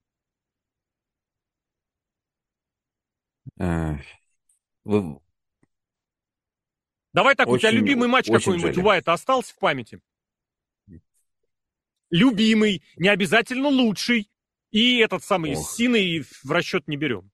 Вы... 4.84 5.20
Давай 7.18 7.34
так, 7.34 7.48
очень, 7.48 7.56
у 7.56 7.60
тебя 7.62 7.72
любимый 7.72 8.08
матч 8.08 8.28
какой-нибудь 8.28 8.78
у 8.78 8.84
Уайта 8.84 9.12
остался 9.12 9.52
в 9.52 9.58
памяти? 9.58 10.00
Любимый, 12.12 12.84
не 12.96 13.10
обязательно 13.10 13.70
лучший. 13.70 14.30
И 14.70 15.00
этот 15.00 15.24
самый 15.24 15.56
Ох. 15.56 15.68
Синой 15.68 16.24
в 16.44 16.52
расчет 16.52 16.88
не 16.88 16.96
берем. 16.96 17.32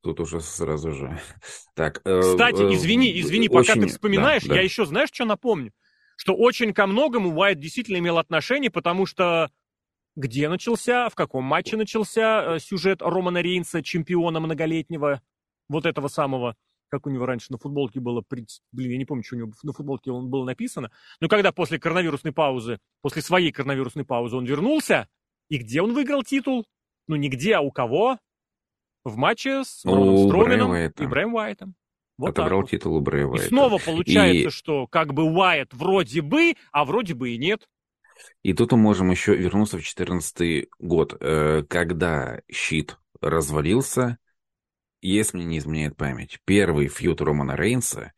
Тут 0.00 0.20
уже 0.20 0.40
сразу 0.40 0.92
же. 0.92 1.20
Так, 1.74 2.00
э, 2.06 2.22
Кстати, 2.22 2.62
э, 2.62 2.74
извини, 2.74 3.20
извини, 3.20 3.50
очень... 3.50 3.68
пока 3.68 3.78
ты 3.78 3.86
вспоминаешь, 3.88 4.44
да, 4.44 4.48
да. 4.48 4.54
я 4.54 4.62
еще 4.62 4.86
знаешь, 4.86 5.10
что 5.12 5.26
напомню? 5.26 5.74
Что 6.16 6.34
очень 6.34 6.72
ко 6.72 6.86
многому 6.86 7.36
Уайт 7.36 7.60
действительно 7.60 7.98
имел 7.98 8.16
отношение, 8.16 8.70
потому 8.70 9.04
что 9.04 9.50
где 10.16 10.48
начался, 10.48 11.10
в 11.10 11.14
каком 11.14 11.44
матче 11.44 11.76
начался 11.76 12.56
э, 12.56 12.60
сюжет 12.60 13.02
Романа 13.02 13.42
Рейнса, 13.42 13.82
чемпиона 13.82 14.40
многолетнего, 14.40 15.20
вот 15.68 15.84
этого 15.84 16.08
самого, 16.08 16.56
как 16.88 17.06
у 17.06 17.10
него 17.10 17.26
раньше 17.26 17.52
на 17.52 17.58
футболке 17.58 18.00
было, 18.00 18.22
блин, 18.28 18.90
я 18.90 18.98
не 18.98 19.04
помню, 19.04 19.22
что 19.22 19.36
у 19.36 19.38
него 19.38 19.52
на 19.62 19.72
футболке 19.72 20.10
было 20.12 20.44
написано, 20.44 20.90
но 21.20 21.28
когда 21.28 21.52
после 21.52 21.78
коронавирусной 21.78 22.32
паузы, 22.32 22.78
после 23.02 23.22
своей 23.22 23.52
коронавирусной 23.52 24.04
паузы 24.04 24.36
он 24.36 24.44
вернулся, 24.44 25.08
и 25.48 25.58
где 25.58 25.82
он 25.82 25.94
выиграл 25.94 26.22
титул? 26.22 26.66
Ну, 27.06 27.16
нигде, 27.16 27.54
а 27.54 27.60
у 27.60 27.70
кого? 27.70 28.18
в 29.08 29.16
матче 29.16 29.64
с 29.64 29.80
Строуменом 29.80 30.74
и 30.74 31.06
Брэем 31.06 31.34
Уайтом. 31.34 31.74
Вот 32.16 32.30
Отобрал 32.30 32.62
вот. 32.62 32.70
титул 32.70 32.96
у 32.96 33.00
Брэя 33.00 33.26
Уайта. 33.26 33.46
И 33.46 33.48
снова 33.48 33.78
получается, 33.78 34.48
и... 34.48 34.50
что 34.50 34.86
как 34.88 35.14
бы 35.14 35.22
Уайт 35.22 35.72
вроде 35.72 36.20
бы, 36.20 36.54
а 36.72 36.84
вроде 36.84 37.14
бы 37.14 37.30
и 37.30 37.38
нет. 37.38 37.68
И 38.42 38.52
тут 38.54 38.72
мы 38.72 38.78
можем 38.78 39.10
еще 39.10 39.36
вернуться 39.36 39.76
в 39.76 39.80
2014 39.80 40.68
год, 40.80 41.16
э, 41.20 41.62
когда 41.68 42.40
щит 42.50 42.98
развалился, 43.20 44.18
если 45.00 45.36
мне 45.36 45.46
не 45.46 45.58
изменяет 45.58 45.96
память. 45.96 46.40
Первый 46.44 46.88
фьют 46.88 47.20
Романа 47.20 47.56
Рейнса 47.56 48.12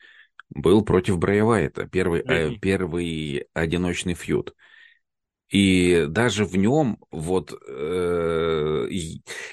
был 0.51 0.85
против 0.85 1.19
Брэя 1.19 1.45
Уайта, 1.45 1.87
первый, 1.87 2.21
э, 2.21 2.57
первый 2.61 3.47
одиночный 3.55 4.15
фьют. 4.15 4.55
И 5.51 6.07
даже 6.09 6.45
в 6.45 6.57
нем 6.57 6.99
вот 7.11 7.53
э, 7.53 8.87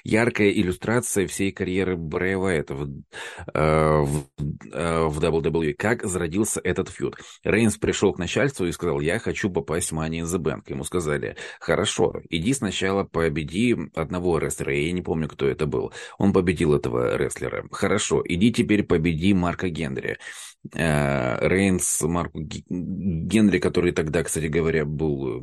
яркая 0.03 0.51
иллюстрация 0.51 1.27
всей 1.27 1.51
карьеры 1.51 1.97
Брэя 1.97 2.37
Уайта 2.37 2.75
в, 2.75 2.87
э, 3.53 4.01
в, 4.01 4.25
э, 4.71 5.07
в 5.07 5.19
WWE. 5.19 5.73
Как 5.73 6.05
зародился 6.05 6.61
этот 6.63 6.89
фьюд. 6.89 7.17
Рейнс 7.43 7.77
пришел 7.77 8.13
к 8.13 8.19
начальству 8.19 8.65
и 8.65 8.71
сказал, 8.71 8.99
я 8.99 9.17
хочу 9.17 9.49
попасть 9.49 9.91
в 9.91 9.95
Money 9.95 10.21
in 10.21 10.25
the 10.25 10.37
Bank. 10.37 10.63
Ему 10.67 10.83
сказали, 10.83 11.35
хорошо, 11.59 12.21
иди 12.29 12.53
сначала 12.53 13.03
победи 13.03 13.75
одного 13.95 14.37
рестлера. 14.37 14.75
Я 14.75 14.91
не 14.91 15.01
помню, 15.01 15.27
кто 15.27 15.47
это 15.47 15.65
был. 15.65 15.91
Он 16.19 16.31
победил 16.31 16.75
этого 16.75 17.17
рестлера. 17.17 17.65
Хорошо, 17.71 18.21
иди 18.23 18.53
теперь 18.53 18.83
победи 18.83 19.33
Марка 19.33 19.69
Генри. 19.69 20.17
Э, 20.73 21.47
Рейнс, 21.47 22.01
Марку 22.01 22.39
Генри, 22.41 23.59
который 23.59 23.91
тогда, 23.91 24.23
кстати 24.23 24.45
говоря, 24.45 24.85
был... 24.85 25.41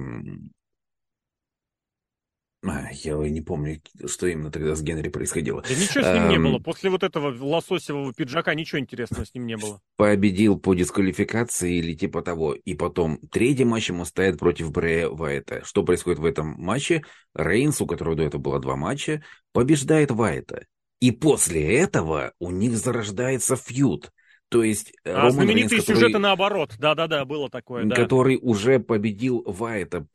А, 2.66 2.88
я 2.92 3.16
не 3.16 3.42
помню, 3.42 3.80
что 4.06 4.26
именно 4.26 4.50
тогда 4.50 4.74
с 4.74 4.82
Генри 4.82 5.08
происходило. 5.08 5.62
Да 5.62 5.74
ничего 5.74 6.02
с 6.02 6.14
ним 6.14 6.28
не 6.28 6.38
было. 6.38 6.58
После 6.58 6.88
вот 6.90 7.02
этого 7.02 7.34
лососевого 7.38 8.12
пиджака 8.14 8.54
ничего 8.54 8.78
интересного 8.78 9.26
с 9.26 9.34
ним 9.34 9.46
не 9.46 9.56
было. 9.56 9.80
Победил 9.96 10.58
по 10.58 10.74
дисквалификации 10.74 11.76
или 11.76 11.94
типа 11.94 12.22
того. 12.22 12.54
И 12.54 12.74
потом 12.74 13.18
третий 13.30 13.64
матч 13.64 13.90
ему 13.90 14.04
стоит 14.04 14.38
против 14.38 14.72
Брэя 14.72 15.08
Вайта. 15.08 15.62
Что 15.64 15.82
происходит 15.82 16.18
в 16.18 16.24
этом 16.24 16.54
матче? 16.58 17.02
Рейнс, 17.34 17.80
у 17.80 17.86
которого 17.86 18.16
до 18.16 18.22
этого 18.22 18.40
было 18.40 18.60
два 18.60 18.76
матча, 18.76 19.22
побеждает 19.52 20.10
Вайта. 20.10 20.64
И 21.00 21.10
после 21.10 21.78
этого 21.78 22.32
у 22.38 22.50
них 22.50 22.76
зарождается 22.78 23.56
фьюд. 23.56 24.10
То 24.48 24.62
есть 24.62 24.92
э, 25.04 25.10
а 25.10 25.16
Роман 25.16 25.32
знаменитые 25.32 25.80
Рейнс, 25.80 25.86
сюжеты 25.86 26.18
наоборот. 26.18 26.76
Да-да-да, 26.78 27.24
было 27.24 27.50
такое. 27.50 27.84
Да. 27.84 27.96
Который 27.96 28.38
уже 28.40 28.78
победил 28.78 29.42
Вайта. 29.46 30.06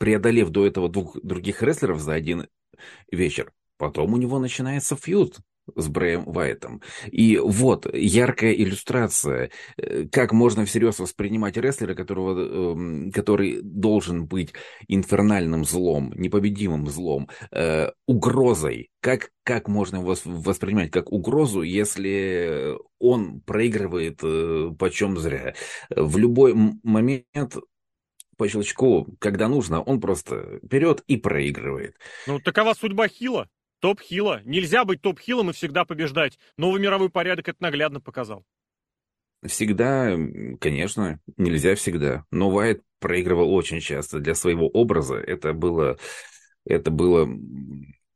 Преодолев 0.00 0.48
до 0.48 0.66
этого 0.66 0.88
двух 0.88 1.16
других 1.22 1.62
рестлеров 1.62 2.00
за 2.00 2.14
один 2.14 2.48
вечер. 3.12 3.52
Потом 3.76 4.14
у 4.14 4.16
него 4.16 4.38
начинается 4.38 4.96
фьюд 4.96 5.36
с 5.76 5.88
Брэем 5.88 6.24
Вайтом. 6.24 6.80
И 7.12 7.36
вот 7.36 7.86
яркая 7.94 8.52
иллюстрация, 8.54 9.50
э, 9.76 10.06
как 10.10 10.32
можно 10.32 10.64
всерьез 10.64 10.98
воспринимать 10.98 11.58
рестлера, 11.58 11.94
которого, 11.94 12.40
эм, 12.40 13.12
который 13.12 13.60
должен 13.62 14.26
быть 14.26 14.54
инфернальным 14.88 15.64
злом, 15.66 16.12
непобедимым 16.16 16.88
злом, 16.88 17.28
э, 17.52 17.90
угрозой. 18.06 18.88
Как, 19.00 19.30
как 19.44 19.68
можно 19.68 19.96
его 19.96 20.16
воспринимать 20.24 20.90
как 20.90 21.12
угрозу, 21.12 21.60
если 21.62 22.74
он 22.98 23.42
проигрывает 23.42 24.20
э, 24.22 24.70
почем 24.78 25.18
зря? 25.18 25.54
В 25.90 26.16
любой 26.16 26.54
момент 26.82 27.56
по 28.40 28.48
щелчку, 28.48 29.06
когда 29.18 29.48
нужно, 29.48 29.82
он 29.82 30.00
просто 30.00 30.60
вперед 30.64 31.04
и 31.06 31.18
проигрывает. 31.18 31.96
Ну, 32.26 32.40
такова 32.40 32.72
судьба 32.72 33.06
Хила. 33.06 33.50
Топ-хила. 33.80 34.40
Нельзя 34.46 34.86
быть 34.86 35.02
топ-хилом 35.02 35.50
и 35.50 35.52
всегда 35.52 35.84
побеждать. 35.84 36.38
Новый 36.56 36.80
мировой 36.80 37.10
порядок 37.10 37.50
это 37.50 37.62
наглядно 37.62 38.00
показал. 38.00 38.46
Всегда, 39.44 40.16
конечно, 40.58 41.20
нельзя 41.36 41.74
всегда. 41.74 42.24
Но 42.30 42.48
Вайт 42.48 42.80
проигрывал 42.98 43.52
очень 43.52 43.80
часто. 43.80 44.20
Для 44.20 44.34
своего 44.34 44.68
образа 44.68 45.16
это 45.16 45.52
было, 45.52 45.98
это 46.64 46.90
было 46.90 47.28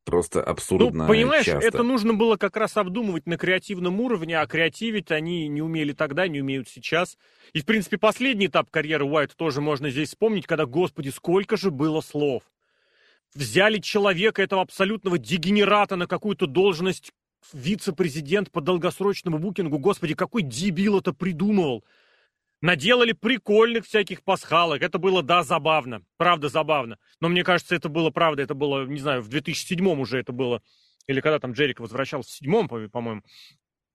просто 0.05 0.43
абсурдно 0.43 1.05
Ну, 1.05 1.09
понимаешь, 1.09 1.47
часто. 1.47 1.67
это 1.67 1.83
нужно 1.83 2.15
было 2.15 2.37
как 2.37 2.57
раз 2.57 2.77
обдумывать 2.77 3.27
на 3.27 3.37
креативном 3.37 4.01
уровне, 4.01 4.39
а 4.39 4.47
креативить 4.47 5.11
они 5.11 5.49
не 5.49 5.63
умели 5.63 5.93
тогда, 5.93 6.29
не 6.29 6.41
умеют 6.41 6.69
сейчас. 6.69 7.17
И, 7.53 7.61
в 7.61 7.65
принципе, 7.65 7.99
последний 7.99 8.47
этап 8.47 8.71
карьеры 8.71 9.05
Уайта 9.05 9.37
тоже 9.37 9.61
можно 9.61 9.91
здесь 9.91 10.11
вспомнить, 10.11 10.47
когда, 10.47 10.67
господи, 10.67 11.09
сколько 11.09 11.57
же 11.57 11.71
было 11.71 12.01
слов. 12.01 12.43
Взяли 13.35 13.79
человека, 13.79 14.43
этого 14.43 14.63
абсолютного 14.63 15.19
дегенерата, 15.19 15.97
на 15.97 16.07
какую-то 16.07 16.47
должность 16.47 17.13
вице-президент 17.53 18.51
по 18.51 18.61
долгосрочному 18.61 19.39
букингу. 19.39 19.79
Господи, 19.79 20.15
какой 20.15 20.43
дебил 20.43 20.99
это 20.99 21.13
придумывал. 21.13 21.85
Наделали 22.65 23.13
прикольных 23.13 23.85
всяких 23.85 24.23
пасхалок. 24.23 24.81
Это 24.81 24.97
было, 24.97 25.23
да, 25.23 25.43
забавно. 25.43 26.03
Правда, 26.17 26.49
забавно. 26.49 26.97
Но 27.21 27.29
мне 27.29 27.45
кажется, 27.45 27.75
это 27.75 27.91
было 27.91 28.09
правда. 28.09 28.41
Это 28.41 28.55
было, 28.55 28.87
не 28.87 29.01
знаю, 29.01 29.21
в 29.21 29.29
2007 29.29 29.87
уже 30.01 30.19
это 30.19 30.33
было. 30.33 30.63
Или 31.07 31.21
когда 31.21 31.39
там 31.39 31.53
Джерик 31.53 31.79
возвращался 31.79 32.31
в 32.31 32.33
седьмом, 32.33 32.67
по-моему. 32.67 33.21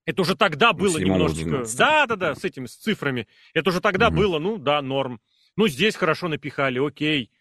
Это 0.06 0.22
уже 0.22 0.36
тогда 0.36 0.74
было 0.74 1.00
немножечко... 1.00 1.66
Да-да-да, 1.80 2.36
с 2.36 2.44
этими, 2.44 2.68
с 2.68 2.76
цифрами. 2.76 3.28
Это 3.56 3.72
уже 3.72 3.82
тогда 3.82 4.10
угу. 4.10 4.18
было, 4.18 4.38
ну, 4.38 4.60
да, 4.60 4.84
норм. 4.84 5.20
Ну, 5.56 5.68
здесь 5.68 5.96
хорошо 5.96 6.28
напихали, 6.28 6.78
окей. 6.78 7.32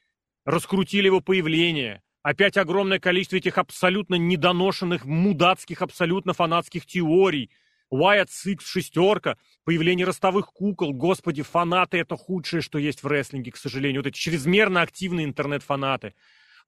Раскрутили 0.46 1.08
его 1.08 1.20
появление. 1.20 2.02
Опять 2.22 2.56
огромное 2.56 3.00
количество 3.00 3.36
этих 3.36 3.58
абсолютно 3.58 4.14
недоношенных, 4.14 5.04
мудацких, 5.04 5.82
абсолютно 5.82 6.32
фанатских 6.32 6.86
теорий. 6.86 7.50
Wyatt 7.90 8.30
Sicks 8.30 8.66
шестерка, 8.66 9.36
появление 9.64 10.06
ростовых 10.06 10.52
кукол. 10.52 10.92
Господи, 10.92 11.42
фанаты 11.42 11.98
это 11.98 12.16
худшее, 12.16 12.60
что 12.60 12.78
есть 12.78 13.02
в 13.02 13.06
рестлинге, 13.06 13.52
к 13.52 13.56
сожалению. 13.56 14.02
Вот 14.02 14.08
эти 14.08 14.18
чрезмерно 14.18 14.82
активные 14.82 15.26
интернет-фанаты. 15.26 16.14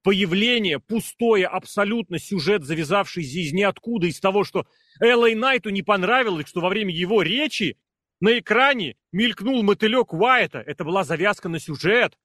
Появление, 0.03 0.79
пустое, 0.79 1.47
абсолютно 1.47 2.19
сюжет, 2.19 2.65
завязавшийся 2.65 3.39
из 3.39 3.53
ниоткуда, 3.53 4.07
из 4.07 4.19
того, 4.19 4.45
что 4.45 4.67
LA 4.99 5.35
Найту 5.35 5.69
не 5.69 5.83
понравилось, 5.83 6.49
что 6.49 6.61
во 6.61 6.71
время 6.71 6.95
его 6.95 7.21
речи 7.21 7.77
на 8.21 8.39
экране 8.39 8.97
мелькнул 9.13 9.63
мотылек 9.63 10.15
Уайта. 10.15 10.59
Это 10.61 10.85
была 10.85 11.05
завязка 11.05 11.51
на 11.51 11.61
сюжет 11.61 12.17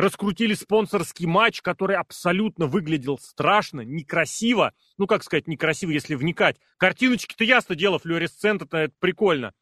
раскрутили 0.00 0.54
спонсорский 0.54 1.26
матч, 1.26 1.60
который 1.62 1.96
абсолютно 1.96 2.66
выглядел 2.66 3.18
страшно, 3.18 3.80
некрасиво. 3.82 4.72
Ну, 4.98 5.06
как 5.06 5.22
сказать, 5.22 5.46
некрасиво, 5.46 5.90
если 5.90 6.14
вникать. 6.14 6.58
Картиночки-то 6.76 7.44
ясно 7.44 7.74
дело, 7.74 7.98
флуоресцент, 7.98 8.62
это, 8.62 8.90
прикольно. 8.98 9.52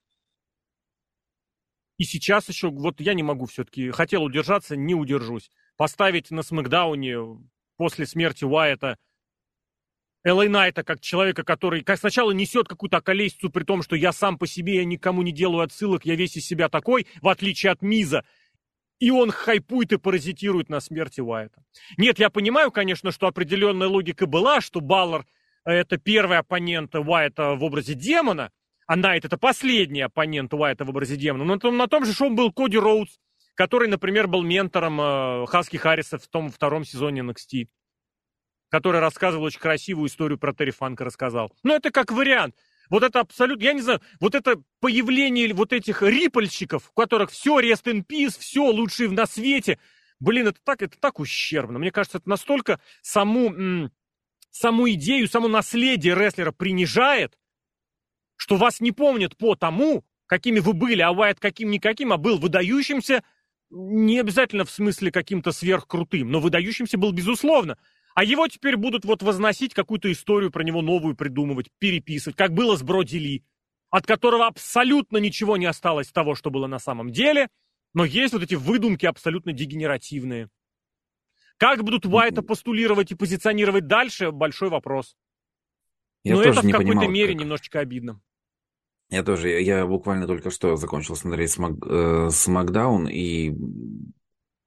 И 1.99 2.05
сейчас 2.05 2.49
еще, 2.49 2.71
вот 2.71 3.01
я 3.01 3.15
не 3.15 3.23
могу 3.23 3.47
все-таки, 3.47 3.91
хотел 3.91 4.23
удержаться, 4.23 4.77
не 4.77 4.95
удержусь. 4.95 5.51
Поставить 5.77 6.31
на 6.31 6.43
Смакдауне 6.43 7.19
после 7.77 8.07
смерти 8.07 8.45
Уайта 8.45 8.99
Элэй 10.25 10.49
Найта 10.49 10.83
как 10.83 11.01
человека, 11.01 11.45
который 11.45 11.83
как 11.83 11.99
сначала 11.99 12.33
несет 12.33 12.69
какую-то 12.69 12.99
околесицу, 12.99 13.51
при 13.51 13.65
том, 13.65 13.83
что 13.83 13.95
я 13.95 14.13
сам 14.13 14.37
по 14.37 14.47
себе, 14.47 14.77
я 14.77 14.85
никому 14.85 15.23
не 15.23 15.33
делаю 15.33 15.63
отсылок, 15.63 16.05
я 16.05 16.17
весь 16.17 16.37
из 16.37 16.47
себя 16.47 16.69
такой, 16.69 17.07
в 17.23 17.29
отличие 17.29 17.73
от 17.73 17.83
Миза. 17.83 18.25
И 18.99 19.11
он 19.11 19.31
хайпует 19.31 19.93
и 19.93 19.97
паразитирует 19.97 20.69
на 20.69 20.81
смерти 20.81 21.21
Уайта. 21.21 21.63
Нет, 21.97 22.19
я 22.19 22.31
понимаю, 22.31 22.73
конечно, 22.73 23.13
что 23.13 23.27
определенная 23.27 23.89
логика 23.89 24.27
была, 24.27 24.61
что 24.61 24.81
Баллар 24.81 25.25
это 25.65 25.99
первый 25.99 26.39
оппонент 26.39 26.95
Уайта 26.95 27.55
в 27.55 27.63
образе 27.63 27.95
демона, 27.95 28.51
а 28.87 28.97
Найт 28.97 29.25
это 29.25 29.37
последний 29.37 30.01
оппонент 30.01 30.53
Уайта 30.55 30.85
в 30.85 30.91
образе 30.91 31.17
демона. 31.17 31.45
Но 31.45 31.55
на 31.55 31.61
том, 31.61 31.77
на 31.77 31.87
том 31.87 32.05
же 32.05 32.15
шоу 32.15 32.31
был 32.31 32.53
Коди 32.53 32.79
Роудс, 32.79 33.19
который, 33.55 33.89
например, 33.89 34.29
был 34.29 34.43
ментором 34.43 35.01
э, 35.01 35.47
Хаски 35.47 35.77
Харриса 35.77 36.17
в 36.19 36.27
том 36.29 36.51
втором 36.51 36.85
сезоне 36.85 37.21
NXT, 37.21 37.67
который 38.71 39.01
рассказывал 39.01 39.45
очень 39.45 39.61
красивую 39.61 40.09
историю 40.09 40.39
про 40.39 40.55
Терри 40.55 40.71
Фанка, 40.71 41.05
рассказал. 41.05 41.53
Но 41.63 41.75
это 41.75 41.91
как 41.91 42.13
вариант. 42.13 42.55
Вот 42.91 43.03
это 43.03 43.21
абсолютно, 43.21 43.65
я 43.65 43.73
не 43.73 43.83
знаю, 43.83 44.01
вот 44.21 44.35
это 44.35 44.63
появление 44.81 45.53
вот 45.55 45.73
этих 45.73 46.03
рипольщиков, 46.03 46.91
у 46.91 47.01
которых 47.01 47.31
все 47.31 47.61
rest 47.61 47.85
in 47.85 48.05
peace, 48.05 48.39
все 48.39 48.65
лучшее 48.65 49.11
на 49.11 49.27
свете. 49.27 49.79
Блин, 50.21 50.49
это 50.49 50.59
так, 50.65 50.83
это 50.83 50.99
так 50.99 51.21
ущербно. 51.21 51.79
Мне 51.79 51.93
кажется, 51.93 52.19
это 52.19 52.29
настолько 52.29 52.81
саму, 53.03 53.91
саму 54.51 54.91
идею, 54.91 55.29
само 55.29 55.49
наследие 55.49 56.15
рестлера 56.15 56.53
принижает, 56.53 57.39
что 58.37 58.57
вас 58.57 58.81
не 58.81 58.93
помнят 58.93 59.37
по 59.37 59.55
тому, 59.55 60.05
какими 60.27 60.61
вы 60.61 60.73
были, 60.73 61.03
а 61.03 61.13
Уайт 61.13 61.41
каким-никаким, 61.41 62.13
а 62.13 62.17
был 62.17 62.39
выдающимся, 62.39 63.23
не 63.71 64.21
обязательно 64.21 64.65
в 64.65 64.71
смысле 64.71 65.13
каким-то 65.13 65.53
сверхкрутым, 65.53 66.31
но 66.31 66.41
выдающимся 66.41 66.99
был 66.99 67.13
безусловно. 67.13 67.79
А 68.19 68.25
его 68.25 68.49
теперь 68.49 68.77
будут 68.77 69.05
вот 69.05 69.23
возносить, 69.23 69.75
какую-то 69.75 70.11
историю 70.11 70.51
про 70.51 70.65
него 70.65 70.83
новую 70.83 71.15
придумывать, 71.15 71.69
переписывать, 71.79 72.37
как 72.37 72.53
было 72.53 72.75
с 72.75 72.83
Броди 72.83 73.17
Ли, 73.17 73.45
от 73.91 74.07
которого 74.09 74.49
абсолютно 74.49 75.19
ничего 75.19 75.57
не 75.57 75.67
осталось 75.67 76.09
того, 76.11 76.35
что 76.35 76.51
было 76.51 76.67
на 76.67 76.81
самом 76.81 77.13
деле, 77.13 77.49
но 77.95 78.05
есть 78.05 78.33
вот 78.33 78.43
эти 78.43 78.57
выдумки 78.57 79.07
абсолютно 79.07 79.53
дегенеративные. 79.53 80.49
Как 81.59 81.85
будут 81.85 82.07
Уайта 82.07 82.43
постулировать 82.43 83.13
и 83.13 83.15
позиционировать 83.15 83.87
дальше, 83.87 84.33
большой 84.33 84.69
вопрос. 84.69 85.17
Я 86.25 86.35
но 86.35 86.43
это 86.43 86.61
в 86.61 86.73
какой-то 86.73 87.07
мере 87.07 87.35
как... 87.35 87.41
немножечко 87.43 87.79
обидно. 87.79 88.21
Я 89.11 89.23
тоже, 89.23 89.49
я 89.61 89.87
буквально 89.87 90.27
только 90.27 90.51
что 90.51 90.75
закончил 90.75 91.15
смотреть 91.15 91.53
Смак, 91.53 91.75
э, 91.87 92.31
Смакдаун, 92.33 93.07
и 93.07 93.55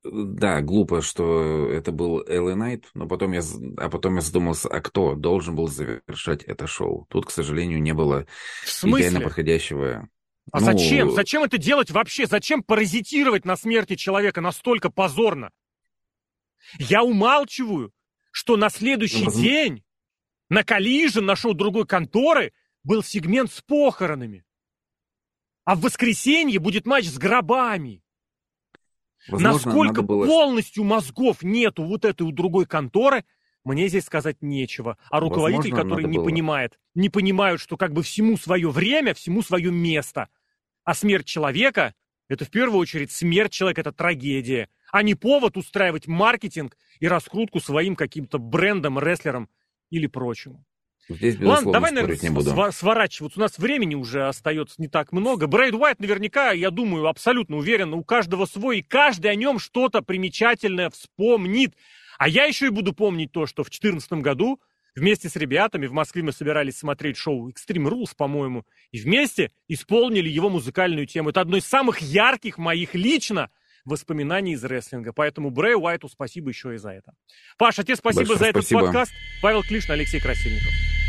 да, 0.03 0.61
глупо, 0.61 1.01
что 1.01 1.69
это 1.69 1.91
был 1.91 2.23
Элли 2.27 2.53
Найт, 2.53 2.89
но 2.93 3.07
потом 3.07 3.33
я, 3.33 3.41
а 3.77 3.89
потом 3.89 4.15
я 4.15 4.21
задумался, 4.21 4.67
а 4.67 4.81
кто 4.81 5.15
должен 5.15 5.55
был 5.55 5.67
завершать 5.67 6.43
это 6.43 6.65
шоу? 6.65 7.05
Тут, 7.09 7.27
к 7.27 7.31
сожалению, 7.31 7.81
не 7.81 7.93
было 7.93 8.25
идеально 8.83 9.21
подходящего. 9.21 10.09
А 10.51 10.59
ну... 10.59 10.65
зачем? 10.65 11.11
Зачем 11.11 11.43
это 11.43 11.57
делать 11.57 11.91
вообще? 11.91 12.25
Зачем 12.25 12.63
паразитировать 12.63 13.45
на 13.45 13.55
смерти 13.55 13.95
человека 13.95 14.41
настолько 14.41 14.89
позорно? 14.89 15.51
Я 16.79 17.03
умалчиваю, 17.03 17.91
что 18.31 18.57
на 18.57 18.69
следующий 18.69 19.25
ну, 19.25 19.31
день 19.31 19.83
на 20.49 20.63
Коллижен 20.63 21.25
на 21.25 21.35
шоу 21.35 21.53
другой 21.53 21.85
конторы 21.85 22.53
был 22.83 23.03
сегмент 23.03 23.51
с 23.51 23.61
похоронами. 23.61 24.43
А 25.63 25.75
в 25.75 25.81
воскресенье 25.81 26.59
будет 26.59 26.85
матч 26.85 27.05
с 27.05 27.17
гробами. 27.17 28.01
Возможно, 29.27 29.53
Насколько 29.53 30.01
было... 30.01 30.25
полностью 30.25 30.83
мозгов 30.83 31.43
нету 31.43 31.83
вот 31.83 32.05
этой 32.05 32.23
у 32.23 32.31
другой 32.31 32.65
конторы, 32.65 33.23
мне 33.63 33.87
здесь 33.87 34.05
сказать 34.05 34.37
нечего. 34.41 34.97
А 35.09 35.19
руководитель, 35.19 35.71
Возможно, 35.71 35.83
который 35.83 36.09
не 36.09 36.17
было. 36.17 36.25
понимает, 36.25 36.79
не 36.95 37.09
понимают, 37.09 37.61
что 37.61 37.77
как 37.77 37.93
бы 37.93 38.01
всему 38.01 38.37
свое 38.37 38.69
время, 38.69 39.13
всему 39.13 39.43
свое 39.43 39.71
место. 39.71 40.29
А 40.83 40.95
смерть 40.95 41.27
человека– 41.27 41.93
это 42.27 42.45
в 42.45 42.49
первую 42.49 42.79
очередь 42.79 43.11
смерть 43.11 43.51
человека, 43.51 43.81
это 43.81 43.91
трагедия, 43.91 44.69
а 44.91 45.03
не 45.03 45.13
повод 45.13 45.57
устраивать 45.57 46.07
маркетинг 46.07 46.75
и 46.99 47.07
раскрутку 47.07 47.59
своим 47.59 47.95
каким-то 47.95 48.39
брендом, 48.39 48.97
рестлером 48.97 49.49
или 49.91 50.07
прочему. 50.07 50.65
Здесь, 51.09 51.37
Ладно, 51.39 51.71
давай, 51.71 51.91
наверное, 51.91 52.17
не 52.21 52.29
буду. 52.29 52.53
сворачиваться. 52.71 53.39
У 53.39 53.41
нас 53.41 53.57
времени 53.57 53.95
уже 53.95 54.27
остается 54.27 54.75
не 54.77 54.87
так 54.87 55.11
много. 55.11 55.47
Брейд 55.47 55.73
Уайт 55.73 55.99
наверняка, 55.99 56.51
я 56.51 56.71
думаю, 56.71 57.07
абсолютно 57.07 57.57
уверен, 57.57 57.93
у 57.93 58.03
каждого 58.03 58.45
свой, 58.45 58.79
и 58.79 58.81
каждый 58.81 59.31
о 59.31 59.35
нем 59.35 59.59
что-то 59.59 60.01
примечательное 60.01 60.89
вспомнит. 60.89 61.75
А 62.17 62.27
я 62.27 62.45
еще 62.45 62.67
и 62.67 62.69
буду 62.69 62.93
помнить 62.93 63.31
то, 63.31 63.45
что 63.45 63.63
в 63.63 63.67
2014 63.67 64.13
году 64.23 64.61
вместе 64.95 65.29
с 65.29 65.35
ребятами 65.35 65.87
в 65.87 65.93
Москве 65.93 66.21
мы 66.21 66.31
собирались 66.31 66.77
смотреть 66.77 67.17
шоу 67.17 67.49
Extreme 67.49 67.89
Rules, 67.89 68.11
по-моему, 68.15 68.65
и 68.91 68.99
вместе 68.99 69.51
исполнили 69.67 70.29
его 70.29 70.49
музыкальную 70.49 71.07
тему. 71.07 71.29
Это 71.29 71.41
одно 71.41 71.57
из 71.57 71.65
самых 71.65 71.99
ярких 71.99 72.57
моих 72.57 72.93
лично 72.93 73.49
воспоминаний 73.85 74.53
из 74.53 74.63
рестлинга. 74.63 75.13
Поэтому 75.13 75.49
Брэй 75.49 75.75
Уайту 75.75 76.09
спасибо 76.09 76.49
еще 76.49 76.75
и 76.75 76.77
за 76.77 76.91
это. 76.91 77.13
Паша, 77.57 77.83
тебе 77.83 77.95
спасибо 77.95 78.27
Большое 78.27 78.39
за 78.39 78.49
спасибо. 78.51 78.79
этот 78.81 78.87
подкаст. 78.93 79.11
Павел 79.41 79.63
Клишин, 79.63 79.91
Алексей 79.91 80.19
Красильников. 80.19 81.00